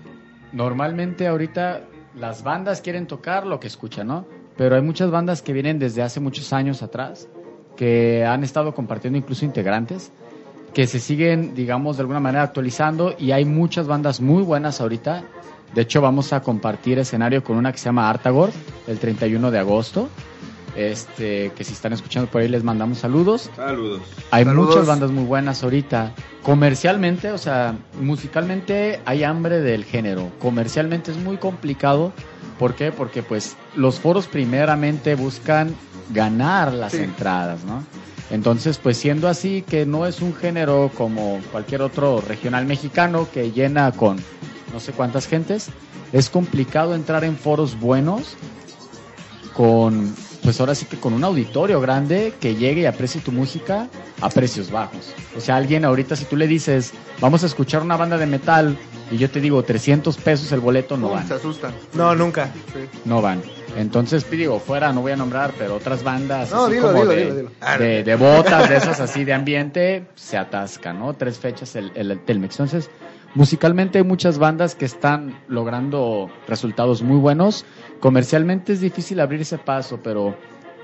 [0.51, 1.81] normalmente ahorita
[2.15, 4.25] las bandas quieren tocar lo que escuchan, ¿no?
[4.57, 7.27] Pero hay muchas bandas que vienen desde hace muchos años atrás,
[7.75, 10.11] que han estado compartiendo incluso integrantes,
[10.73, 15.23] que se siguen, digamos, de alguna manera actualizando y hay muchas bandas muy buenas ahorita.
[15.73, 18.51] De hecho, vamos a compartir escenario con una que se llama Artagor
[18.87, 20.09] el 31 de agosto.
[20.75, 23.49] Este, que si están escuchando por ahí les mandamos saludos.
[23.55, 24.01] Saludos.
[24.31, 24.69] Hay Saludos.
[24.69, 26.13] muchas bandas muy buenas ahorita.
[26.41, 30.31] Comercialmente, o sea, musicalmente hay hambre del género.
[30.39, 32.11] Comercialmente es muy complicado.
[32.57, 32.91] ¿Por qué?
[32.91, 35.75] Porque pues los foros primeramente buscan
[36.09, 36.99] ganar las Sí.
[36.99, 37.83] entradas, ¿no?
[38.31, 43.51] Entonces, pues siendo así que no es un género como cualquier otro regional mexicano que
[43.51, 44.17] llena con
[44.73, 45.67] no sé cuántas gentes,
[46.13, 48.35] es complicado entrar en foros buenos
[49.53, 53.87] con, pues ahora sí que con un auditorio grande que llegue y aprecie tu música
[54.21, 55.13] a precios bajos.
[55.37, 58.77] O sea, alguien ahorita si tú le dices, vamos a escuchar una banda de metal
[59.11, 61.27] y yo te digo 300 pesos el boleto, no van.
[61.27, 61.73] se asustan.
[61.93, 62.49] No, nunca.
[62.73, 62.79] Sí.
[63.05, 63.41] No van.
[63.75, 66.99] Entonces, te digo, fuera, no voy a nombrar, pero otras bandas No, así dilo, como
[67.01, 67.51] dilo, de, dilo, dilo.
[67.79, 71.13] De- de botas, de esas así de ambiente, se atascan, ¿no?
[71.15, 72.53] Tres fechas el, el, el Telmex.
[72.59, 72.91] Entonces,
[73.35, 77.65] musicalmente hay muchas bandas que están logrando resultados muy buenos.
[77.99, 80.35] Comercialmente es difícil abrir ese paso, pero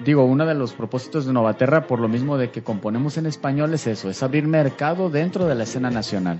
[0.03, 3.73] digo, uno de los propósitos de Novaterra, por lo mismo de que componemos en español,
[3.73, 6.39] es eso, es abrir mercado dentro de la escena nacional.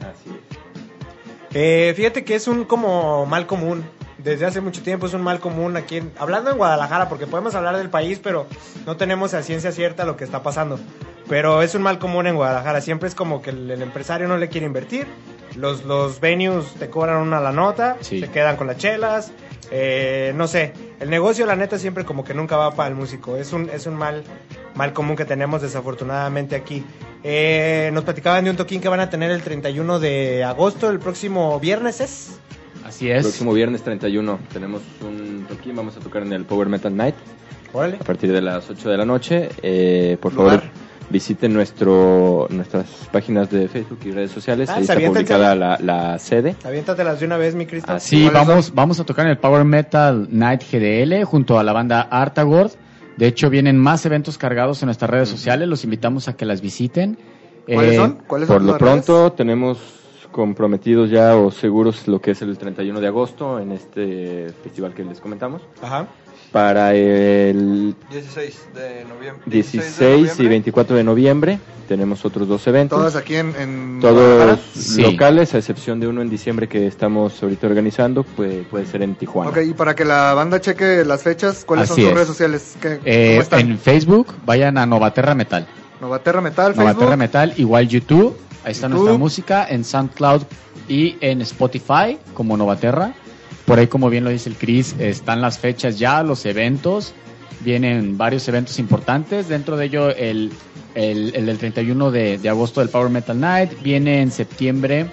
[1.53, 3.83] Eh, fíjate que es un como mal común.
[4.17, 7.77] Desde hace mucho tiempo es un mal común aquí, hablando en Guadalajara, porque podemos hablar
[7.77, 8.47] del país, pero
[8.85, 10.77] no tenemos a ciencia cierta lo que está pasando.
[11.29, 12.81] Pero es un mal común en Guadalajara.
[12.81, 15.07] Siempre es como que el empresario no le quiere invertir.
[15.55, 18.19] Los, los venues te cobran una la nota, Sí.
[18.19, 19.31] se quedan con las chelas.
[19.71, 23.35] eh, no sé, el negocio la neta siempre como que nunca va para el músico.
[23.37, 24.23] Es un, es un mal,
[24.75, 26.83] mal común que tenemos desafortunadamente aquí.
[27.23, 30.99] Eh, nos platicaban de un toquín que van a tener el 31 de agosto, el
[30.99, 32.39] próximo viernes es.
[32.85, 33.23] Así El es.
[33.23, 37.13] próximo viernes 31 tenemos un toquín, vamos a tocar en el Power Metal Night
[37.73, 37.97] Órale.
[37.97, 39.49] a partir de las 8 de la noche.
[39.61, 40.61] Eh, por Lugar.
[40.61, 40.71] favor,
[41.09, 44.69] visiten nuestro, nuestras páginas de Facebook y redes sociales.
[44.69, 46.55] Ah, Ahí se está publicada la, la sede.
[46.63, 47.91] Aviéntatelas de una vez, mi Cristo.
[47.91, 48.75] Así Sí, ¿Cuáles vamos, son?
[48.75, 52.71] vamos a tocar en el Power Metal Night GDL junto a la banda Artagord.
[53.17, 55.67] De hecho, vienen más eventos cargados en nuestras redes sociales.
[55.67, 57.17] Los invitamos a que las visiten.
[57.65, 58.17] ¿Cuáles Eh, son?
[58.27, 59.03] ¿Cuáles Por son lo redes?
[59.05, 59.77] pronto tenemos
[60.31, 65.03] comprometidos ya o seguros lo que es el 31 de agosto en este festival que
[65.03, 65.61] les comentamos.
[65.81, 66.07] Ajá.
[66.51, 69.43] Para el 16 de noviembre.
[69.45, 72.97] 16 y 24 de noviembre tenemos otros dos eventos.
[72.99, 74.59] Todas aquí en, en Todos?
[74.75, 75.01] Sí.
[75.01, 79.15] locales, a excepción de uno en diciembre que estamos ahorita organizando, puede, puede ser en
[79.15, 79.49] Tijuana.
[79.49, 82.13] Ok, y para que la banda cheque las fechas, ¿cuáles Así son sus es.
[82.15, 82.77] redes sociales?
[82.79, 83.59] ¿Qué, Eh, ¿Cómo están?
[83.61, 85.65] en Facebook vayan a Novaterra Metal.
[85.99, 87.17] Novaterra Metal, Novaterra Facebook.
[87.17, 88.37] Metal, igual YouTube.
[88.63, 88.99] Ahí está YouTube.
[88.99, 90.43] nuestra música en SoundCloud
[90.87, 93.13] y en Spotify como Novaterra.
[93.69, 97.13] Por ahí, como bien lo dice el Chris, están las fechas ya, los eventos.
[97.59, 99.47] Vienen varios eventos importantes.
[99.47, 100.51] Dentro de ello, el,
[100.95, 103.73] el, el del 31 de, de agosto del Power Metal Night.
[103.83, 105.05] Viene en septiembre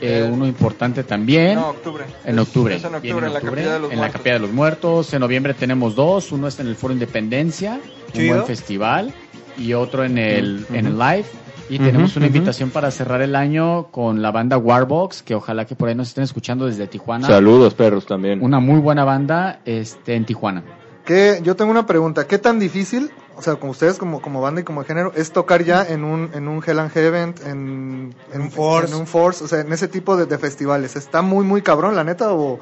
[0.00, 1.56] eh, El- uno importante también.
[1.56, 2.04] No, octubre.
[2.24, 2.76] En octubre.
[2.76, 4.12] es en octubre, en la Capilla de los en la Muertos.
[4.20, 5.12] Capilla de los Muertos.
[5.12, 6.32] En noviembre tenemos dos.
[6.32, 7.78] Uno está en el Foro Independencia,
[8.14, 9.12] un buen festival.
[9.58, 11.26] Y otro en el, en el Live.
[11.68, 15.74] Y tenemos una invitación para cerrar el año con la banda Warbox, que ojalá que
[15.74, 17.26] por ahí nos estén escuchando desde Tijuana.
[17.26, 18.42] Saludos, perros, también.
[18.42, 20.62] Una muy buena banda este, en Tijuana.
[21.04, 22.26] ¿Qué- yo tengo una pregunta.
[22.26, 25.64] ¿Qué tan difícil, o sea, como ustedes como, como banda y como género, es tocar
[25.64, 28.92] ya en un, en un Hell and Heaven, en, en un Force.
[28.94, 30.94] en un Force, o sea, en ese tipo de, de festivales?
[30.94, 32.32] ¿Está muy, muy cabrón, la neta?
[32.32, 32.60] O,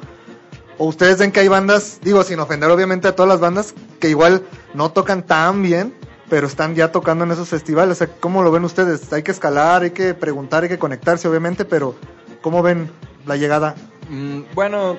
[0.77, 4.09] ¿O ustedes ven que hay bandas, digo, sin ofender obviamente a todas las bandas, que
[4.11, 4.43] igual
[4.75, 5.95] no tocan tan bien,
[6.29, 7.97] pero están ya tocando en esos festivales?
[7.97, 9.13] O sea, ¿cómo lo ven ustedes?
[9.13, 11.95] Hay que escalar, hay que preguntar, hay que conectarse, obviamente, pero
[12.41, 12.91] ¿cómo ven
[13.27, 13.75] la llegada?
[14.09, 14.97] Mm, bueno,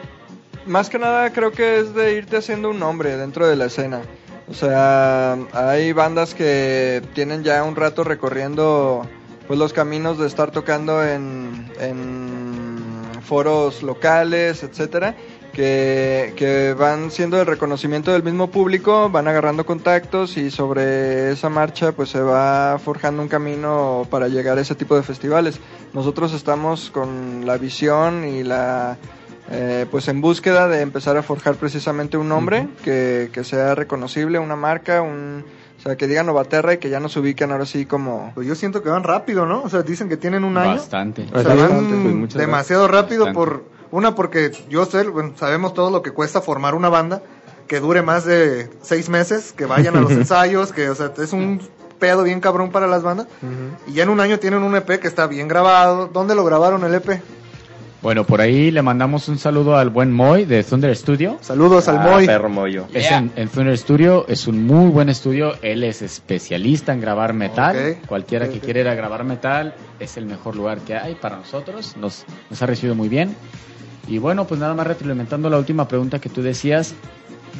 [0.66, 4.02] más que nada creo que es de irte haciendo un nombre dentro de la escena.
[4.48, 9.08] O sea, hay bandas que tienen ya un rato recorriendo
[9.48, 12.76] pues los caminos de estar tocando en, en
[13.26, 15.16] foros locales, etcétera,
[15.56, 21.50] que, que van siendo el reconocimiento del mismo público, van agarrando contactos y sobre esa
[21.50, 25.62] marcha pues se va forjando un camino para llegar a ese tipo de festivales.
[25.94, 28.98] Nosotros estamos con la visión y la
[29.50, 34.39] eh, pues en búsqueda de empezar a forjar precisamente un nombre que, que sea reconocible,
[34.39, 35.46] una marca, un
[35.78, 38.56] o sea que digan Novaterra y que ya nos ubiquen ahora sí como Pues yo
[38.56, 39.62] siento que van rápido, ¿no?
[39.62, 40.72] O sea, dicen que tienen un año.
[40.72, 41.28] Bastante.
[41.34, 43.34] O sea, van Pues demasiado rápido Bastante.
[43.38, 47.22] por una porque yo sé, bueno, sabemos todo lo que cuesta formar una banda
[47.68, 51.34] que dure más de seis meses, que vayan a los ensayos, que o sea es
[51.34, 51.60] un
[52.00, 53.28] pedo bien cabrón para las bandas
[53.88, 56.08] y ya en un año tienen un EP que está bien grabado.
[56.14, 57.22] ¿Dónde lo grabaron el EP?
[58.02, 61.40] Bueno, por ahí le mandamos un saludo al buen Moy de Thunder Studio.
[61.42, 62.28] Saludos al Ah, Moy.
[62.28, 62.86] perro mollo.
[62.94, 65.54] Es en, en Thunder Studio, es un muy buen estudio.
[65.64, 67.98] Él es especialista en grabar metal.
[68.08, 71.98] Cualquiera que quiera ir a grabar metal es el mejor lugar que hay para nosotros.
[71.98, 73.36] Nos, nos ha recibido muy bien.
[74.08, 76.94] Y bueno, pues nada más retroalimentando la última pregunta que tú decías.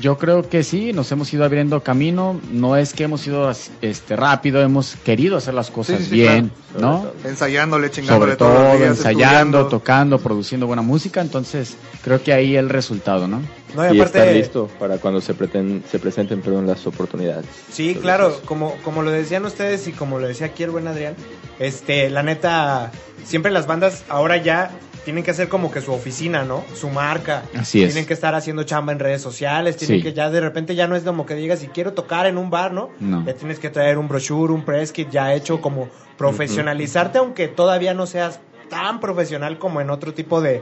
[0.02, 2.40] Yo creo que sí, nos hemos ido abriendo camino.
[2.52, 3.50] No es que hemos ido
[3.82, 7.12] este rápido, hemos querido hacer las cosas Sí, sí, sí, bien, claro.
[7.24, 7.30] ¿no?
[7.30, 9.26] Ensayándole, chingándole Sobre todo, días, ensayando,
[9.60, 9.68] estudiando.
[9.68, 11.22] tocando, produciendo buena música.
[11.22, 13.42] Entonces, creo que ahí el resultado, ¿no?
[13.74, 17.46] No, y y aparte, estar listo para cuando se, preten- se presenten perdón, las oportunidades.
[17.72, 21.16] Sí, claro, como, como lo decían ustedes y como lo decía aquí el buen Adrián,
[21.60, 22.92] este, la neta,
[23.26, 24.72] siempre las bandas ahora ya
[25.04, 26.64] tienen que hacer como que su oficina, ¿no?
[26.74, 27.44] Su marca.
[27.56, 27.90] Así es.
[27.94, 30.02] Tienen que estar haciendo chamba en redes sociales, Sí.
[30.02, 32.50] que ya de repente ya no es como que digas si quiero tocar en un
[32.50, 32.90] bar, ¿no?
[33.00, 33.26] No.
[33.26, 37.94] Ya tienes que traer un brochure, un press kit ya hecho como profesionalizarte, aunque todavía
[37.94, 40.62] no seas tan profesional como en otro tipo de,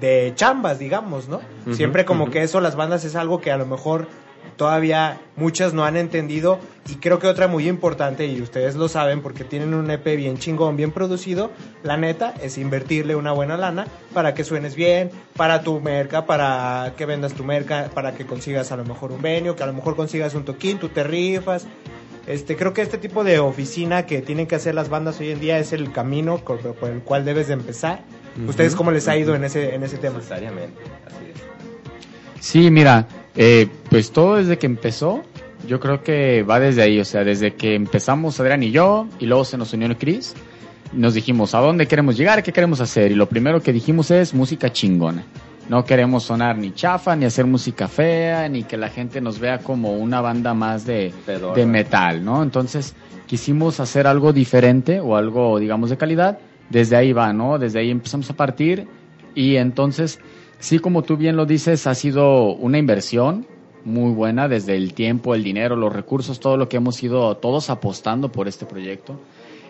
[0.00, 1.40] de chambas, digamos, ¿no?
[1.72, 4.08] Siempre como que eso, las bandas es algo que a lo mejor
[4.56, 9.22] todavía muchas no han entendido y creo que otra muy importante y ustedes lo saben
[9.22, 11.50] porque tienen un EP bien chingón, bien producido,
[11.82, 16.94] la neta es invertirle una buena lana para que suenes bien, para tu merca, para
[16.96, 19.72] que vendas tu merca, para que consigas a lo mejor un venio, que a lo
[19.72, 21.66] mejor consigas un toquín, tú te rifas.
[22.26, 25.40] Este, creo que este tipo de oficina que tienen que hacer las bandas hoy en
[25.40, 28.02] día es el camino por, por el cual debes de empezar.
[28.46, 30.18] ¿Ustedes cómo les ha ido en ese, en ese tema?
[30.18, 32.44] Necesariamente, así es.
[32.44, 35.22] Sí, mira, eh, pues todo desde que empezó,
[35.66, 39.26] yo creo que va desde ahí, o sea, desde que empezamos Adrián y yo, y
[39.26, 40.34] luego se nos unió el Chris,
[40.92, 42.42] nos dijimos, ¿a dónde queremos llegar?
[42.42, 43.10] ¿Qué queremos hacer?
[43.10, 45.24] Y lo primero que dijimos es música chingona.
[45.68, 49.58] No queremos sonar ni chafa, ni hacer música fea, ni que la gente nos vea
[49.58, 51.12] como una banda más de,
[51.54, 52.42] de metal, ¿no?
[52.42, 52.94] Entonces
[53.26, 56.38] quisimos hacer algo diferente o algo, digamos, de calidad.
[56.70, 57.58] Desde ahí va, ¿no?
[57.58, 58.88] Desde ahí empezamos a partir
[59.34, 60.18] y entonces,
[60.58, 63.46] sí, como tú bien lo dices, ha sido una inversión
[63.84, 67.70] muy buena desde el tiempo, el dinero, los recursos, todo lo que hemos ido todos
[67.70, 69.18] apostando por este proyecto.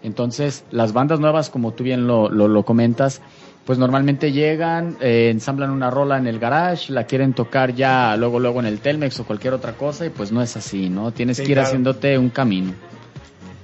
[0.03, 3.21] Entonces, las bandas nuevas, como tú bien lo, lo, lo comentas,
[3.67, 8.41] pues normalmente llegan, eh, ensamblan una rola en el garage, la quieren tocar ya luego,
[8.41, 11.13] luego en el Telmex o cualquier otra cosa y pues no es así, ¿no?
[11.13, 11.67] Tienes Sí, que ir claro.
[11.69, 12.73] haciéndote un camino.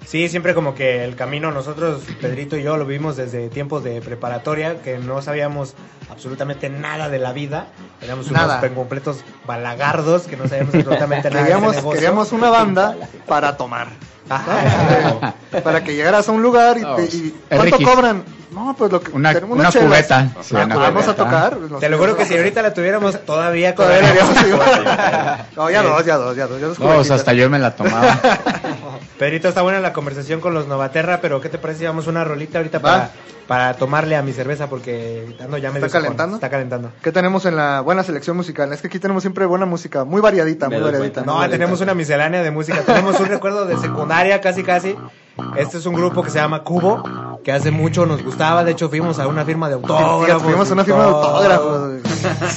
[0.06, 4.00] Sí, siempre como que el camino, nosotros, Pedrito y yo, lo vimos desde tiempos de
[4.00, 5.74] preparatoria, que no sabíamos
[6.08, 7.66] absolutamente nada de la vida.
[8.00, 8.60] Éramos Nada.
[8.60, 11.90] unos completos balagardos que no sabíamos absolutamente nada de Queríamos, negocio.
[11.98, 12.94] queríamos una banda
[13.26, 13.88] para tomar.
[14.28, 15.34] Ajá.
[15.62, 17.90] para que llegaras a un lugar y, te- y ¿cuánto riquísimo.
[17.94, 18.24] cobran?
[18.52, 20.18] No, pues lo que Una- tenemos una cubeta.
[20.20, 21.56] Ah, Sí, pues una vamos a tocar.
[21.58, 24.10] nos- Te lo juro que si ahorita la tuviéramos todavía Todavía.
[25.56, 26.60] No, ya dos, ya dos, ya dos.
[26.60, 27.18] Ya dos No, o sea, cubetitas.
[27.20, 28.18] hasta yo me la tomaba.
[29.18, 32.22] Pedrito, está buena la conversación con los Novaterra, pero ¿qué te parece si vamos una
[32.22, 33.10] rolita ahorita para,
[33.46, 34.68] para tomarle a mi cerveza?
[34.68, 36.36] Porque ando ya medio ¿Está calentando?
[36.36, 36.90] Está calentando.
[37.02, 38.70] ¿Qué tenemos en la buena selección musical?
[38.74, 41.14] Es que aquí tenemos siempre buena música, muy variadita, Me muy variadita.
[41.14, 41.20] cuenta.
[41.22, 41.58] muy No, variadita.
[41.58, 42.82] tenemos una miscelánea de música.
[42.82, 44.94] Tenemos un recuerdo de secundaria, casi casi.
[45.56, 48.64] Este es un grupo que se llama Cubo, que hace mucho nos gustaba.
[48.64, 50.42] De hecho, fuimos a una firma de autógrafos.
[50.42, 51.90] Fuimos a una firma de autógrafos.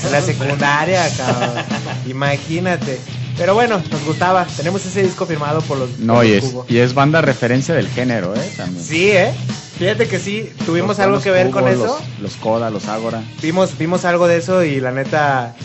[0.05, 1.63] En la secundaria, cabrón.
[2.07, 2.99] Imagínate.
[3.39, 4.45] Pero bueno, nos gustaba.
[4.57, 6.65] Tenemos ese disco firmado por los, No, por y los es, Cubo.
[6.69, 8.53] y es banda referencia del género, ¿eh?
[8.55, 8.85] También.
[8.85, 9.33] Sí, ¿eh?
[9.79, 11.85] Fíjate que sí, tuvimos Los algo que ver Cubo, con eso.
[11.85, 13.23] Los, los Coda, los Ágora.
[13.41, 15.55] Vimos, vimos algo de eso y la neta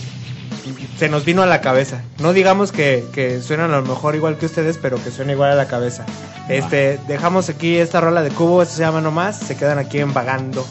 [0.99, 2.01] se nos vino a la cabeza.
[2.21, 5.51] No digamos que, que suenan a lo mejor igual que ustedes, pero que suena igual
[5.51, 6.07] a la cabeza.
[6.49, 10.15] Este, dejamos aquí esta rola de cubo, esto se llama nomás, se quedan aquí en
[10.15, 10.65] vagando.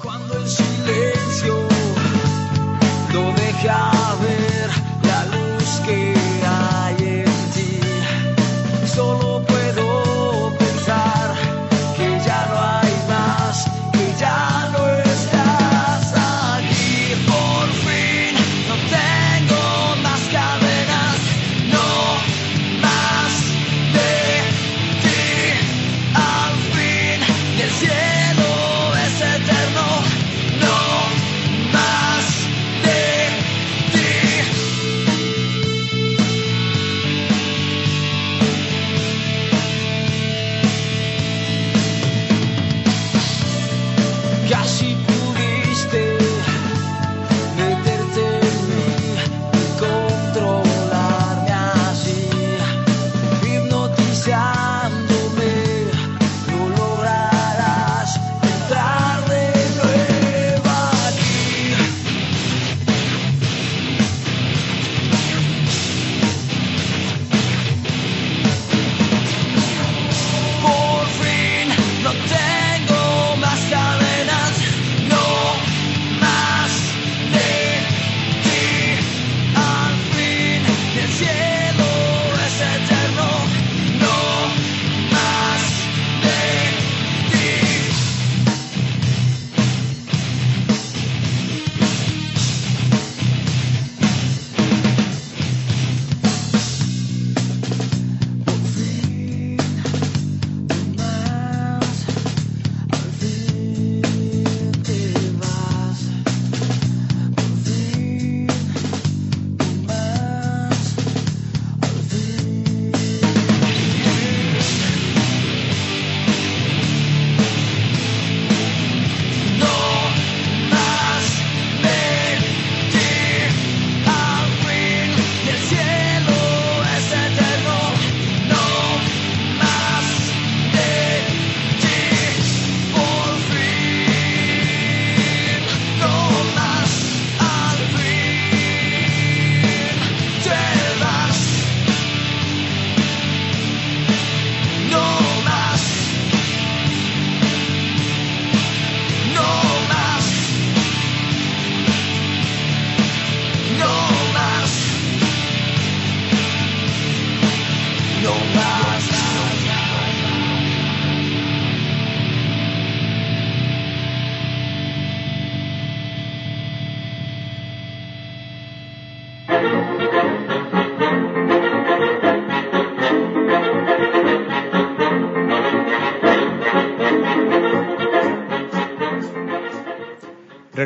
[0.00, 1.17] Cuando el silencio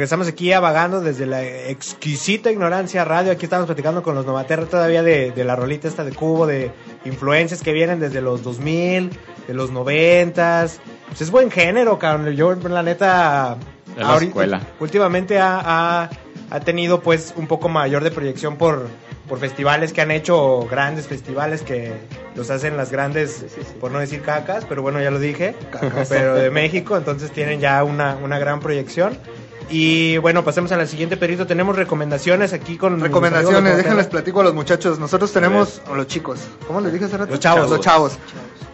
[0.02, 3.30] Regresamos aquí a vagando desde la exquisita ignorancia radio.
[3.30, 6.72] Aquí estamos platicando con los Novaterra todavía de, de la rolita esta de cubo, de
[7.04, 9.10] influencias que vienen desde los 2000,
[9.46, 10.66] de los 90.
[11.06, 12.32] Pues es buen género, cabrón.
[12.34, 13.56] Yo, la neta,
[13.94, 14.60] De la escuela.
[14.80, 16.10] últimamente ha, ha-
[16.50, 18.88] ha tenido pues un poco mayor de proyección por,
[19.28, 21.92] por festivales que han hecho, grandes festivales que
[22.34, 23.44] los hacen las grandes,
[23.80, 25.54] por no decir cacas, pero bueno, ya lo dije,
[26.08, 29.16] pero de México, entonces tienen ya una, una gran proyección.
[29.70, 31.46] Y bueno, pasemos a la siguiente perito.
[31.46, 32.94] Tenemos recomendaciones aquí con.
[32.94, 34.98] los Recomendaciones, déjenles platico a los muchachos.
[34.98, 37.30] Nosotros tenemos, o los chicos, ¿cómo les dije hace rato?
[37.30, 37.70] Los chavos.
[37.70, 38.18] Los chavos.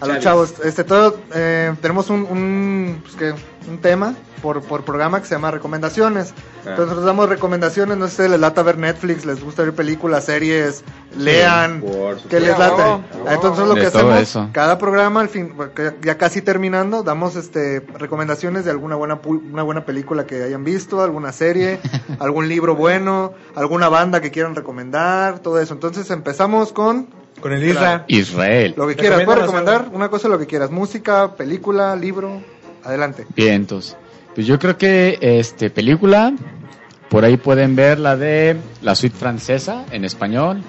[0.00, 0.54] A los chavos.
[0.64, 3.34] Este, todo, eh, tenemos un, un, pues, ¿qué?
[3.68, 6.32] un tema por, por programa que se llama recomendaciones.
[6.36, 6.70] Ah.
[6.70, 10.84] Entonces nosotros damos recomendaciones, no sé, les lata ver Netflix, les gusta ver películas, series,
[11.16, 12.38] lean, por ¿qué supuesto.
[12.38, 12.82] les late?
[12.82, 14.48] Oh, Ah, Entonces lo De que hacemos, eso.
[14.52, 19.42] cada programa, al fin, que ya casi terminando, damos este recomendaciones de alguna buena pu-
[19.52, 21.80] una buena película que hayan visto, alguna serie,
[22.20, 25.74] algún libro bueno, alguna banda que quieran recomendar, todo eso.
[25.74, 27.08] Entonces empezamos con
[27.40, 28.04] Con el Isra.
[28.08, 28.74] Israel.
[28.76, 29.96] lo que quieras, puedes recomendar algo.
[29.96, 32.40] una cosa lo que quieras, música, película, libro,
[32.84, 33.26] adelante.
[33.34, 33.96] Vientos.
[34.34, 36.32] Pues yo creo que este película,
[37.08, 40.62] por ahí pueden ver la de La Suite Francesa en español.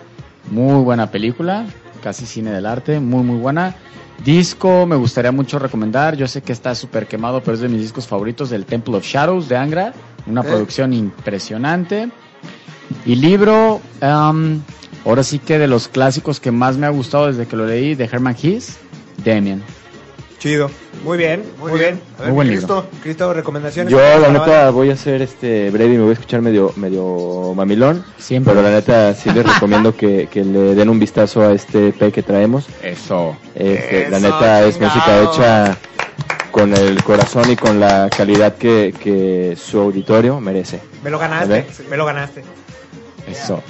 [0.52, 1.66] Muy buena película,
[2.02, 3.76] casi cine del arte, muy muy buena.
[4.24, 7.82] Disco me gustaría mucho recomendar, yo sé que está súper quemado, pero es de mis
[7.82, 9.94] discos favoritos del Temple of Shadows de Angra,
[10.26, 12.10] una producción impresionante.
[13.06, 14.62] Y libro, am,
[15.06, 17.96] ahora sí que de los clásicos que más me ha gustado desde que lo leí,
[17.96, 18.78] de Herman Hesse,
[19.24, 19.64] Damien.
[20.40, 20.72] Chido.
[21.04, 22.00] Muy bien, muy, bien.
[22.18, 22.68] A Muy buen libro.
[22.68, 23.92] Cristo, Cristo, recomendaciones.
[23.92, 24.40] Yo, la banda.
[24.40, 28.06] neta, voy a ser este breve y me voy a escuchar medio, medio mamilón.
[28.18, 28.54] Siempre.
[28.54, 32.14] Pero la neta, sí les recomiendo que, que le den un vistazo a este EP
[32.14, 32.68] que traemos.
[32.82, 33.36] Eso.
[33.54, 35.78] Este, la neta es música hecha
[36.52, 40.80] con el corazón y con la calidad que, que su auditorio merece.
[41.04, 42.44] Me lo ganaste, me lo ganaste.
[43.28, 43.62] Eso.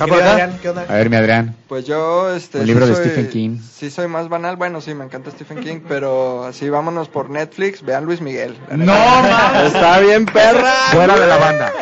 [0.00, 1.54] A ver, mi Adrián.
[1.68, 2.60] Pues yo, este.
[2.60, 3.58] Un libro de soy- Stephen King.
[3.58, 4.56] Sí, soy más banal.
[4.56, 7.82] Bueno, sí, me encanta Stephen King, pero así vámonos por Netflix.
[7.82, 8.56] Vean Luis Miguel.
[8.70, 9.74] No, mames.
[9.74, 10.72] Está bien, perra.
[10.92, 11.72] Fuera de la banda.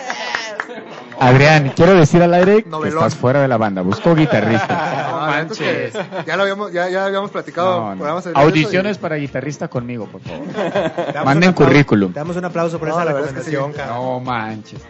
[1.23, 2.99] Adrián, quiero decir al aire que Novelón.
[3.05, 3.83] estás fuera de la banda.
[3.83, 5.07] Busco guitarrista.
[5.21, 5.93] No, es que
[6.27, 7.95] ya lo habíamos, ya, ya habíamos platicado.
[7.95, 8.23] No, no.
[8.35, 11.25] Audiciones y- para guitarrista conmigo, por favor.
[11.25, 12.13] Manden currículum.
[12.13, 13.77] Damos un aplauso por No, esa es que recomendación, sí.
[13.77, 13.97] cabrón.
[13.97, 14.81] No manches.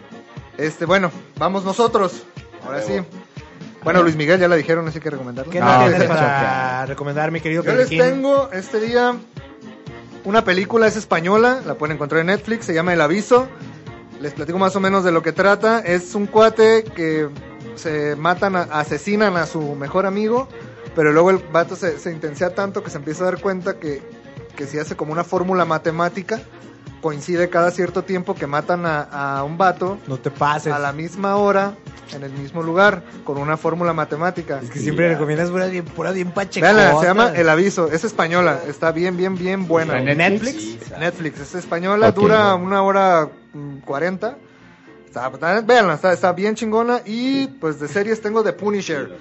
[0.57, 2.23] Este, bueno, vamos nosotros.
[2.65, 2.93] Ahora sí.
[3.83, 5.51] Bueno, Luis Miguel ya la dijeron, así que recomendarlo.
[5.51, 9.15] ¿Qué No, tienes se para recomendar, mi querido Yo les tengo este día
[10.23, 13.47] una película, es española, la pueden encontrar en Netflix, se llama El Aviso.
[14.19, 15.79] Les platico más o menos de lo que trata.
[15.79, 17.27] Es un cuate que
[17.73, 20.47] se matan, a- asesinan a su mejor amigo,
[20.95, 24.03] pero luego el vato se, se intensia tanto que se empieza a dar cuenta que,
[24.55, 26.39] que si hace como una fórmula matemática,
[27.01, 29.01] coincide cada cierto tiempo que matan a,
[29.37, 30.71] a un vato No te pases.
[30.71, 31.75] a la misma hora,
[32.13, 34.59] en el mismo lugar, con una fórmula matemática.
[34.61, 36.31] Es que siempre recomiendas puras bien, puras bien.
[36.35, 39.97] Veanla, se llama El Aviso, es española, está bien, bien, bien buena.
[39.99, 40.91] ¿Está en Netflix?
[40.99, 43.29] Netflix, es española, dura una hora
[43.85, 44.37] cuarenta.
[45.05, 47.01] Está, está- véanla, está, está bien chingona.
[47.05, 49.17] Y pues de series tengo The Punisher.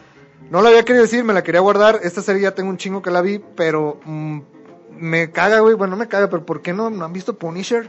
[0.50, 2.00] No lo había querido decir, me la quería guardar.
[2.02, 4.40] Esta serie ya tengo un chingo que la vi, pero mm,
[5.00, 5.74] me caga, güey.
[5.74, 7.88] Bueno, no me caga, pero ¿por qué no, no han visto Punisher?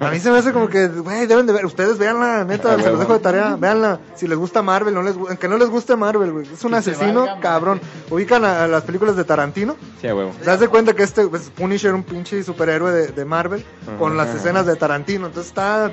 [0.00, 1.64] A mí se me hace como que, güey, deben de ver.
[1.64, 3.56] Ustedes veanla, neta, se los dejo de tarea.
[3.56, 4.00] Veanla.
[4.14, 6.46] Si les gusta Marvel, no les, aunque no les guste Marvel, güey.
[6.52, 7.80] Es un Que se asesino, valga cabrón.
[8.10, 9.76] Ubican a, a las películas de Tarantino.
[10.00, 10.32] Sí, a huevo.
[10.44, 13.64] De cuenta que este pues, Punisher, un pinche superhéroe de, de Marvel,
[13.98, 15.26] con las escenas de Tarantino.
[15.26, 15.92] Entonces está.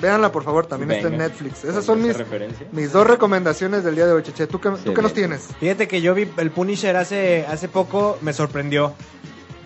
[0.00, 1.28] Véanla, por favor, también está en Venga.
[1.28, 1.64] Netflix.
[1.64, 2.66] Esas son ¿Esa mis, referencia?
[2.72, 4.46] mis dos recomendaciones del día de hoy, Cheche.
[4.48, 5.48] ¿Tú qué, ¿tú qué nos tienes?
[5.60, 8.92] Fíjate que yo vi el Punisher hace, hace poco, me sorprendió.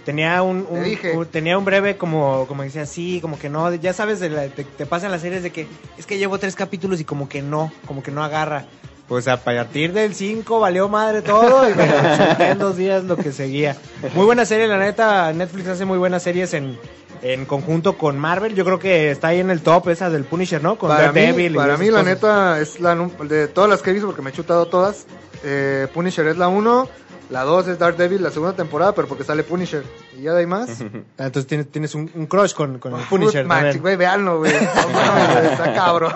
[0.09, 1.14] Tenía un, un- dije.
[1.14, 4.48] un- tenía un breve como como decía sí, como que no, ya sabes de la-
[4.48, 5.66] te, te pasan las series de que
[5.98, 8.64] es que llevo tres capítulos y como que no, como que no agarra.
[9.06, 13.32] Pues a partir del 5 valió madre todo y chuté en dos días lo que
[13.32, 13.76] seguía.
[14.14, 16.78] Muy buena serie, la neta, Netflix hace muy buenas series en,
[17.20, 18.54] en conjunto con Marvel.
[18.54, 20.78] Yo creo que está ahí en el top esa del Punisher, ¿no?
[20.78, 22.06] Con Para mí, Daredevil y para mí la cosas.
[22.14, 25.06] neta, es la de todas las que he visto, porque me he chutado todas.
[25.44, 26.88] eh, Punisher es la 1,
[27.31, 29.85] la 2 es Daredevil, la segunda temporada, pero porque sale Punisher.
[30.18, 30.81] Y ya de ahí más.
[31.18, 33.47] Ah, Entonces tienes, tienes un, un crush con, con el Punisher.
[33.47, 33.81] también.
[33.81, 34.53] güey, véanlo, güey.
[34.74, 36.12] No mames, güey, está cabrón.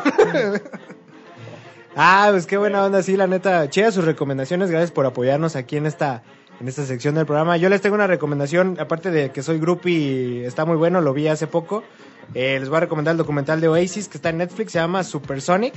[1.94, 3.68] Ah, pues qué buena onda, sí, la neta.
[3.68, 6.22] Chida sus recomendaciones, gracias por apoyarnos aquí en esta,
[6.60, 7.58] en esta sección del programa.
[7.58, 11.28] Yo les tengo una recomendación, aparte de que soy groupie, está muy bueno, lo vi
[11.28, 11.82] hace poco.
[12.34, 15.04] Eh, les voy a recomendar el documental de Oasis que está en Netflix, se llama
[15.04, 15.74] Supersonic,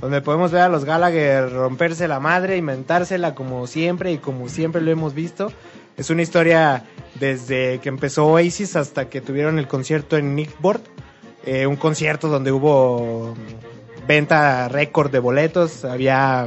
[0.00, 4.80] donde podemos ver a los Gallagher romperse la madre, inventársela como siempre y como siempre
[4.82, 5.52] lo hemos visto.
[5.96, 6.84] Es una historia
[7.18, 10.82] desde que empezó Oasis hasta que tuvieron el concierto en Nickboard.
[11.46, 13.34] Eh, un concierto donde hubo
[14.06, 16.46] venta récord de boletos, había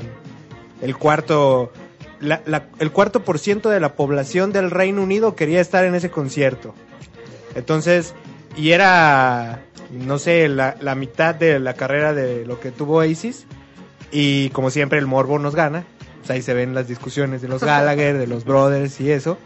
[0.82, 1.72] el cuarto,
[2.20, 5.96] la- la- el cuarto por ciento de la población del Reino Unido quería estar en
[5.96, 6.76] ese concierto.
[7.56, 8.14] Entonces,
[8.56, 13.46] y era, no sé, la, la, mitad de la carrera de lo que tuvo Isis.
[14.12, 15.86] Y como siempre, el morbo nos gana.
[16.20, 19.38] Pues ahí se ven las discusiones de los Gallagher, de los Brothers y eso.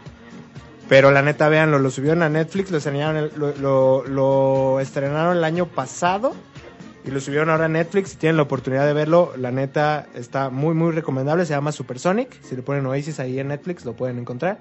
[0.88, 6.34] Pero la neta, véanlo, lo subieron a Netflix, lo estrenaron, lo estrenaron el año pasado
[7.04, 8.10] y lo subieron ahora a Netflix.
[8.10, 11.44] Si tienen la oportunidad de verlo, la neta está muy, muy recomendable.
[11.44, 12.42] Se llama Supersonic.
[12.42, 14.58] Si le ponen Oasis ahí en Netflix, lo pueden encontrar.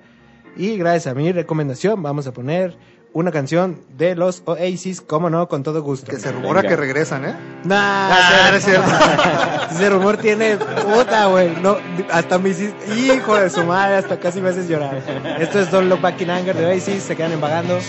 [0.57, 2.75] Y gracias a mi recomendación, vamos a poner
[3.13, 6.11] una canción de los Oasis, como no, con todo gusto.
[6.11, 7.35] Que se rumora que regresan, ¿eh?
[7.63, 8.57] Nah, ah, no.
[9.75, 11.55] Ese rumor tiene puta, güey.
[11.61, 11.77] No,
[12.11, 15.01] hasta me hiciste, hijo de su madre, hasta casi me haces llorar.
[15.39, 17.79] Esto es Don't Look Back in Anger de Oasis, se quedan embagando.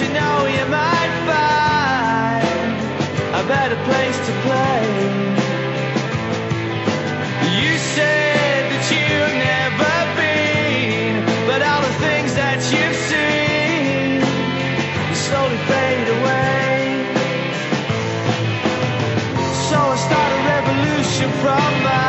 [0.00, 2.44] you know you might find
[3.34, 4.82] a better place to play.
[7.62, 8.41] You say.
[19.72, 22.02] so I start a revolution from my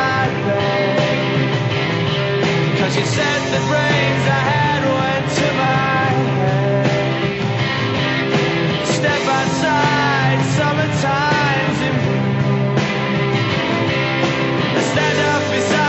[2.96, 6.04] you said the brains I had went to my
[6.38, 6.86] head.
[8.98, 11.96] Step outside, summertime's in.
[14.90, 15.83] Stand up beside.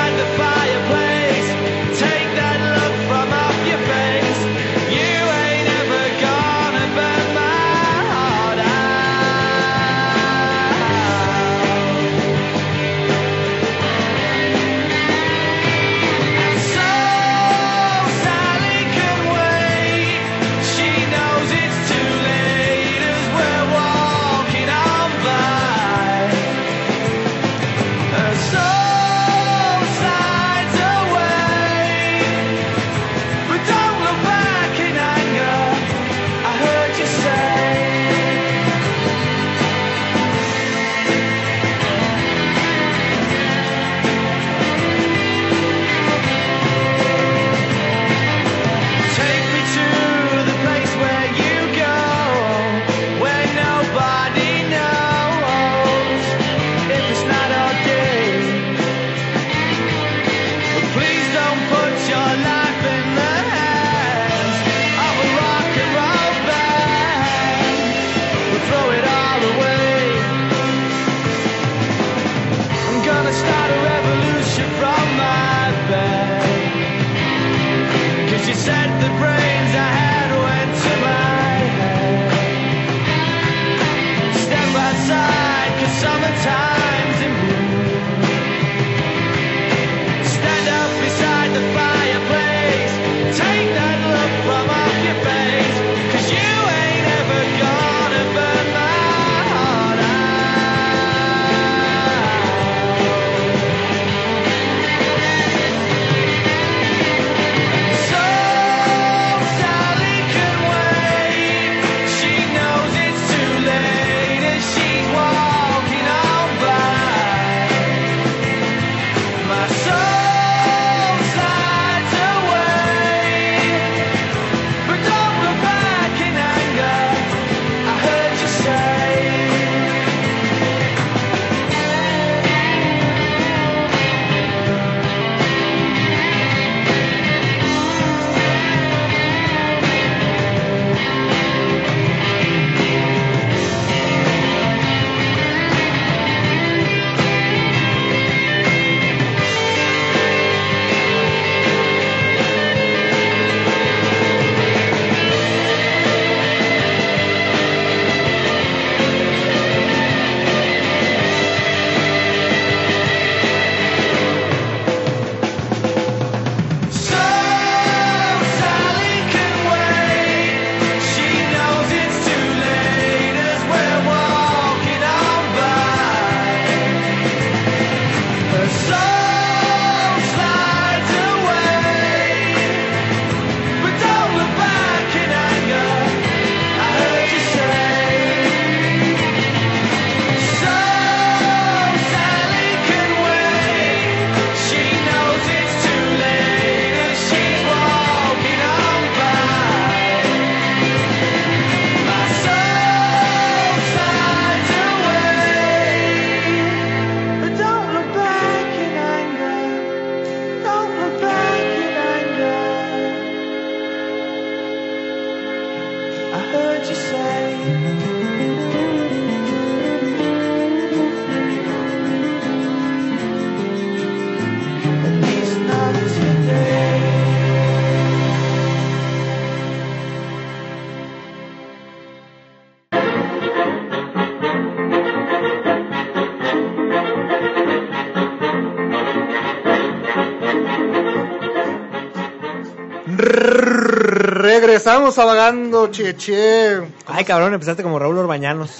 [244.86, 246.82] Vagando, cheche.
[247.08, 248.72] Ay, cabrón, empezaste como Raúl Orbañanos.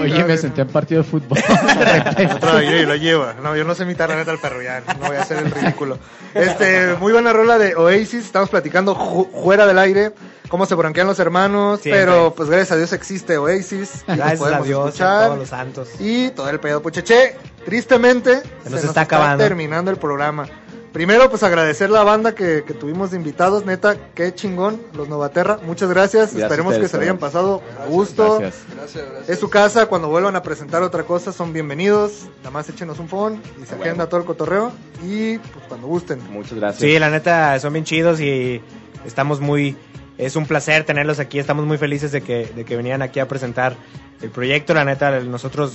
[0.00, 1.38] Oye, me senté en partido de fútbol.
[2.34, 3.34] Otra vez, lo lleva.
[3.42, 5.50] No, yo no sé imitar la neta al perro, ya no voy a hacer el
[5.50, 5.98] ridículo.
[6.34, 10.12] Este, muy buena rola de Oasis, estamos platicando ju- fuera del aire
[10.48, 12.04] cómo se bronquean los hermanos, Siempre.
[12.04, 14.02] pero pues gracias a Dios existe Oasis.
[14.06, 15.26] Gracias a podemos Dios, a escuchar.
[15.26, 15.88] todos los santos.
[16.00, 17.36] Y todo el pedo, pucheche.
[17.64, 19.44] Tristemente, Se nos está acabando.
[19.44, 20.48] terminando el programa.
[20.92, 25.60] Primero, pues agradecer la banda que, que tuvimos de invitados, neta, qué chingón, los Novaterra.
[25.62, 28.40] Muchas gracias, Gracias esperemos que se hayan pasado a gusto.
[28.40, 28.64] Gracias.
[28.74, 29.28] Gracias, gracias.
[29.28, 32.28] Es su casa, cuando vuelvan a presentar otra cosa son bienvenidos.
[32.38, 34.72] Nada más échenos un phone y se agenda todo el cotorreo.
[35.04, 36.20] Y pues cuando gusten.
[36.28, 36.80] Muchas gracias.
[36.80, 38.60] Sí, la neta, son bien chidos y
[39.06, 39.76] estamos muy...
[40.18, 43.28] Es un placer tenerlos aquí, estamos muy felices de que, de que venían aquí a
[43.28, 43.76] presentar
[44.20, 44.74] el proyecto.
[44.74, 45.72] La neta, nosotros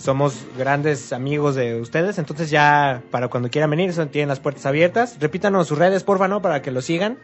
[0.00, 4.64] somos grandes amigos de ustedes, entonces ya para cuando quieran venir son, tienen las puertas
[4.64, 5.18] abiertas.
[5.20, 6.40] Repítanos sus redes, porfa, ¿no?
[6.40, 7.18] Para que lo sigan.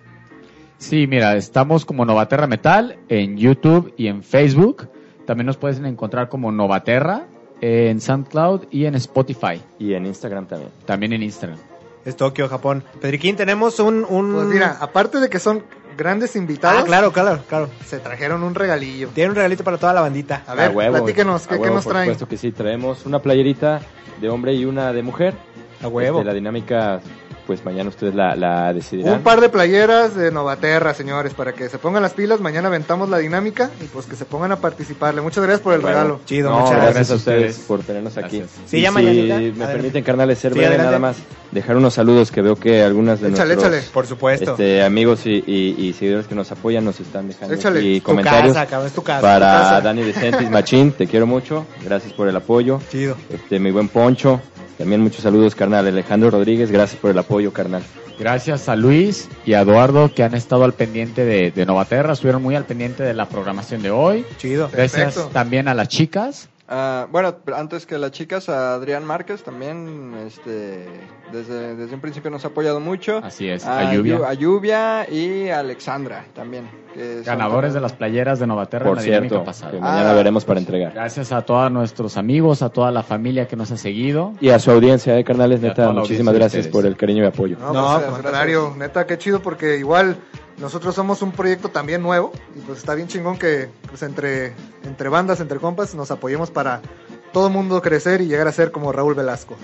[0.79, 4.91] Sí, mira, estamos como Novaterra Metal en YouTube y en Facebook.
[5.24, 7.27] También nos puedes encontrar como Novaterra
[7.62, 9.62] en SoundCloud y en Spotify.
[9.79, 10.70] Y en Instagram también.
[10.85, 11.59] También en Instagram.
[12.05, 12.85] Es Tokio, Japón.
[13.01, 14.05] Pedriquín, tenemos un...
[14.09, 14.35] un...
[14.35, 15.64] Pues mira, aparte de que son
[15.97, 17.71] grandes invitados, Ah, claro, claro, claro.
[17.85, 19.09] se trajeron un regalillo.
[19.15, 20.43] Tiene un regalito para toda la bandita.
[20.47, 22.07] A ver, A huevo, platíquenos, a ¿qué, qué huevo, nos por traen?
[22.07, 23.81] supuesto que sí, traemos una playerita
[24.21, 25.35] de hombre y una de mujer.
[25.83, 26.19] A huevo.
[26.19, 27.01] Este, la dinámica,
[27.47, 29.15] pues mañana ustedes la, la decidirán.
[29.15, 32.41] Un par de playeras de Novaterra, señores, para que se pongan las pilas.
[32.41, 35.21] Mañana aventamos la dinámica y pues que se pongan a participarle.
[35.21, 36.21] Muchas gracias por el Bueno, regalo.
[36.27, 37.11] Chido, No, muchas gracias, gracias.
[37.11, 38.39] a ustedes por tenernos aquí.
[38.39, 38.61] Gracias.
[38.67, 39.23] Sí, Y ya si mañanita.
[39.27, 39.67] me Adelante.
[39.75, 40.87] permiten, carnales, ser Sí, breve adelante.
[40.89, 41.17] nada más.
[41.53, 43.93] Dejar unos saludos que veo que algunas de Échale, nuestros échale.
[43.93, 44.51] Por supuesto.
[44.51, 47.79] este, amigos y, y- y seguidores que nos apoyan nos están dejando Échale.
[47.79, 48.55] aquí tu comentarios.
[48.55, 49.21] casa, cabrón, es tu casa.
[49.23, 49.81] Para tu casa.
[49.83, 51.65] Dani Decentis Machín, te quiero mucho.
[51.85, 52.81] Gracias por el apoyo.
[52.91, 53.17] Chido.
[53.31, 54.41] Este, mi buen Poncho.
[54.79, 55.87] También muchos saludos, carnal.
[55.87, 57.83] Alejandro Rodríguez, gracias por el apoyo, carnal.
[58.18, 62.43] Gracias a Luis y a Eduardo que han estado al pendiente de, de Novaterra, estuvieron
[62.43, 64.24] muy al pendiente de la programación de hoy.
[64.39, 64.70] Chido.
[64.72, 65.31] Gracias Perfecto.
[65.33, 66.49] también a las chicas.
[66.69, 70.87] Ah, bueno, antes que las chicas, a Adrián Márquez también, este,
[71.33, 73.21] desde, desde un principio nos ha apoyado mucho.
[73.23, 74.19] Así es, a, a Lluvia.
[74.29, 76.69] A Lluvia y a Alexandra también.
[76.93, 79.71] que Ganadores de las playeras de Novaterra en Por la dinámica cierto, pasada.
[79.73, 80.93] que mañana Ah, veremos para entregar.
[80.93, 84.33] Gracias a todos nuestros amigos, a toda la familia que nos ha seguido.
[84.41, 86.73] Y a su audiencia, eh, carnales, neta, la muchísimas de gracias ustedes.
[86.73, 87.57] por el cariño y apoyo.
[87.61, 88.23] No, No, pues, al gracias.
[88.23, 90.17] contrario, neta, qué chido porque igual
[90.59, 94.55] nosotros somos un proyecto también nuevo y pues está bien chingón que pues entre,
[94.85, 96.81] entre bandas, entre compas, nos apoyemos para
[97.33, 99.57] todo mundo crecer y llegar a ser como Raúl Velasco.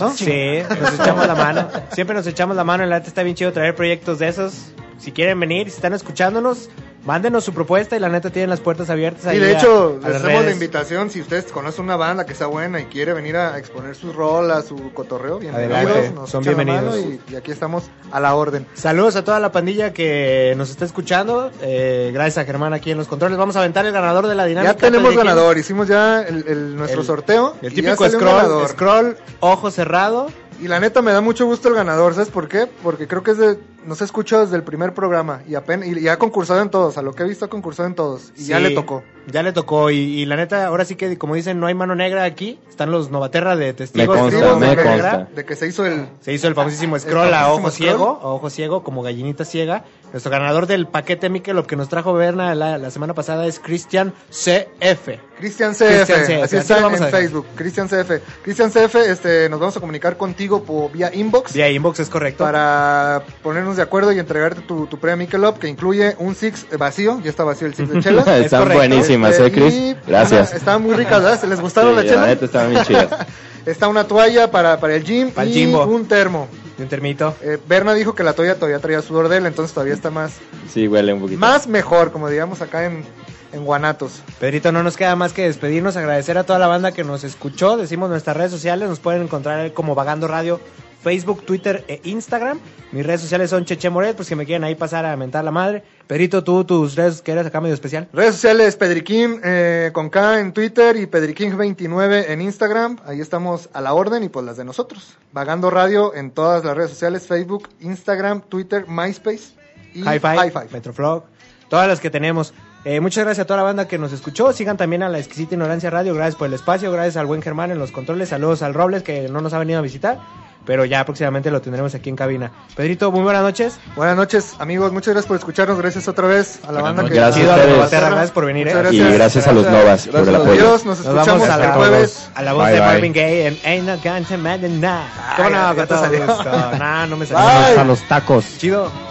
[0.00, 0.10] ¿No?
[0.10, 1.68] Sí, nos echamos la mano.
[1.92, 2.82] Siempre nos echamos la mano.
[2.82, 4.72] En la neta está bien chido traer proyectos de esos.
[4.98, 6.68] Si quieren venir, si están escuchándonos,
[7.04, 9.24] mándenos su propuesta y la neta tienen las puertas abiertas.
[9.26, 12.26] Y ahí de a- hecho, a les hacemos la invitación, si ustedes conocen una banda
[12.26, 16.42] que sea buena y quiere venir a exponer sus rolas, su cotorreo, bienvenidos, nos son
[16.44, 16.96] bienvenidos.
[16.98, 18.66] Y, y aquí estamos a la orden.
[18.74, 21.50] Saludos a toda la pandilla que nos está escuchando.
[21.62, 23.38] Eh, gracias a Germán aquí en los controles.
[23.38, 24.72] Vamos a aventar el ganador de la dinámica.
[24.74, 27.56] Ya tenemos ganador, hicimos ya el, el- nuestro El- sorteo.
[27.62, 28.68] El y típico scroll, ganador.
[28.68, 30.28] scroll, ojo cerrado.
[30.60, 32.68] Y la neta me da mucho gusto el ganador, ¿sabes por qué?
[32.82, 36.08] Porque creo que es de, nos escucha desde el primer programa y apenas y, y
[36.08, 38.60] ha concursado en todos, a lo que he visto ha concursado en todos y ya
[38.60, 39.02] le tocó.
[39.32, 39.90] Ya le tocó.
[39.90, 42.58] Y, y la neta, ahora sí que, como dicen, no hay mano negra aquí.
[42.68, 44.16] Están los Novaterra de testigos.
[44.16, 45.28] Me consta, testigos de consta.
[45.46, 47.72] que se hizo el Se hizo el famosísimo El scroll a ojo scroll.
[47.72, 49.84] ciego, a ojo ciego, como gallinita ciega.
[50.12, 54.12] Nuestro ganador del paquete Miquel, que nos trajo Berna la, la semana pasada es Christian
[54.30, 55.08] CF.
[55.38, 57.20] Cristian CF, Cristian CF, así así está lo en, vamos a dejar.
[57.20, 58.10] Facebook, Cristian CF.
[58.42, 62.44] Cristian CF, este, nos vamos a comunicar contigo por vía inbox Vía inbox es correcto.
[62.44, 67.20] para ponernos de acuerdo y entregarte tu, tu premio Michelob que incluye un six vacío,
[67.22, 68.22] ya está vacío el six de chela.
[68.38, 69.74] Es Están buenísimas, Este, ¿eh, Chris?
[69.74, 70.48] y, Gracias.
[70.48, 71.40] ajá, estaban muy ricas, ¿verdad?
[71.40, 72.20] ¿Se les gustaron Sí, la chela?
[72.22, 73.08] la neta estaban bien chidas.
[73.66, 76.48] Está una toalla para, para el gym Para el y un termo.
[76.78, 77.34] De un termito.
[77.42, 80.32] Eh, Berna dijo que la toalla todavía traía sudor de él, entonces todavía está más,
[80.72, 81.38] Sí, huele un poquito.
[81.38, 83.04] más mejor, como digamos acá en,
[83.52, 84.22] en Guanatos.
[84.38, 87.76] Pedrito, no nos queda más que despedirnos, agradecer a toda la banda que nos escuchó.
[87.76, 90.58] Decimos nuestras redes sociales, nos pueden encontrar como Vagando Radio,
[91.02, 92.58] Facebook, Twitter e Instagram.
[92.92, 95.50] Mis redes sociales son Cheche Moret, pues que me quieren ahí pasar a mentar la
[95.50, 95.82] madre.
[96.06, 98.08] Pedrito, tú, tus redes que eres acá medio especial.
[98.12, 102.98] Redes sociales, Pedriquín eh, con K en Twitter y Pedriquín29 en Instagram.
[103.06, 105.16] Ahí estamos a la orden y pues las de nosotros.
[105.32, 109.54] Vagando Radio en todas las redes sociales, Facebook, Instagram, Twitter, MySpace
[109.94, 110.72] y Hi-Fi, Hi-Fi.
[110.72, 111.24] Metroflog,
[111.68, 112.52] todas las que tenemos.
[112.84, 114.52] Eh, muchas gracias a toda la banda que nos escuchó.
[114.52, 116.14] Sigan también a la exquisita ignorancia radio.
[116.14, 116.90] Gracias por el espacio.
[116.90, 118.30] Gracias al buen Germán en los controles.
[118.30, 120.18] Saludos al Robles que no nos ha venido a visitar.
[120.66, 122.52] Pero ya próximamente lo tendremos aquí en cabina.
[122.76, 123.78] Pedrito, muy buenas noches.
[123.96, 124.92] Buenas noches, amigos.
[124.92, 125.78] Muchas gracias por escucharnos.
[125.78, 127.66] Gracias otra vez a la banda que Gracias a.
[127.66, 128.68] Novaterra, gracias por venir.
[128.68, 128.70] Eh.
[128.70, 129.14] Y gracias.
[129.14, 130.52] gracias a los Novas por el apoyo.
[130.52, 132.30] Adiós, nos Nos escuchamos vamos a el la, jueves.
[132.34, 132.88] a la voz Bye, de bye.
[132.88, 135.00] Marvin Gaye en Ain't No to Mad Enough.
[135.36, 136.78] ¿Cómo Ay, no?
[136.78, 137.68] No, no me salió.
[137.68, 137.78] Bye.
[137.78, 138.44] A los tacos.
[138.58, 139.09] Chido.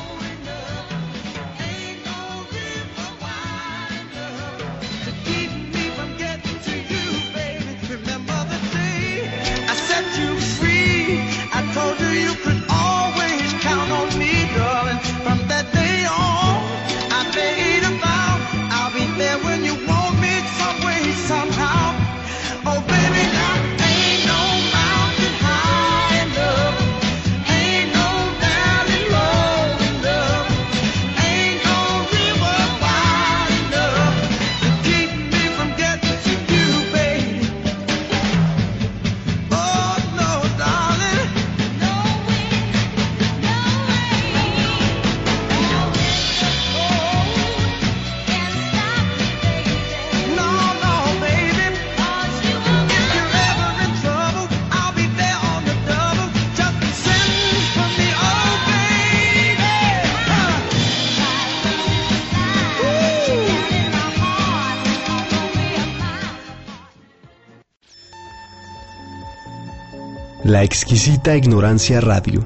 [70.90, 72.44] Exquisita ignorancia radio.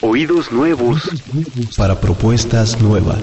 [0.00, 1.08] Oídos nuevos
[1.76, 3.20] Para propuestas nuevas.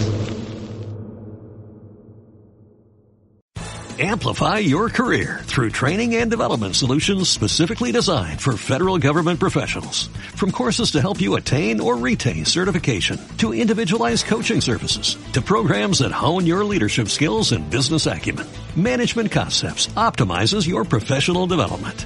[3.99, 10.07] Amplify your career through training and development solutions specifically designed for federal government professionals.
[10.37, 15.99] From courses to help you attain or retain certification, to individualized coaching services, to programs
[15.99, 22.05] that hone your leadership skills and business acumen, Management Concepts optimizes your professional development.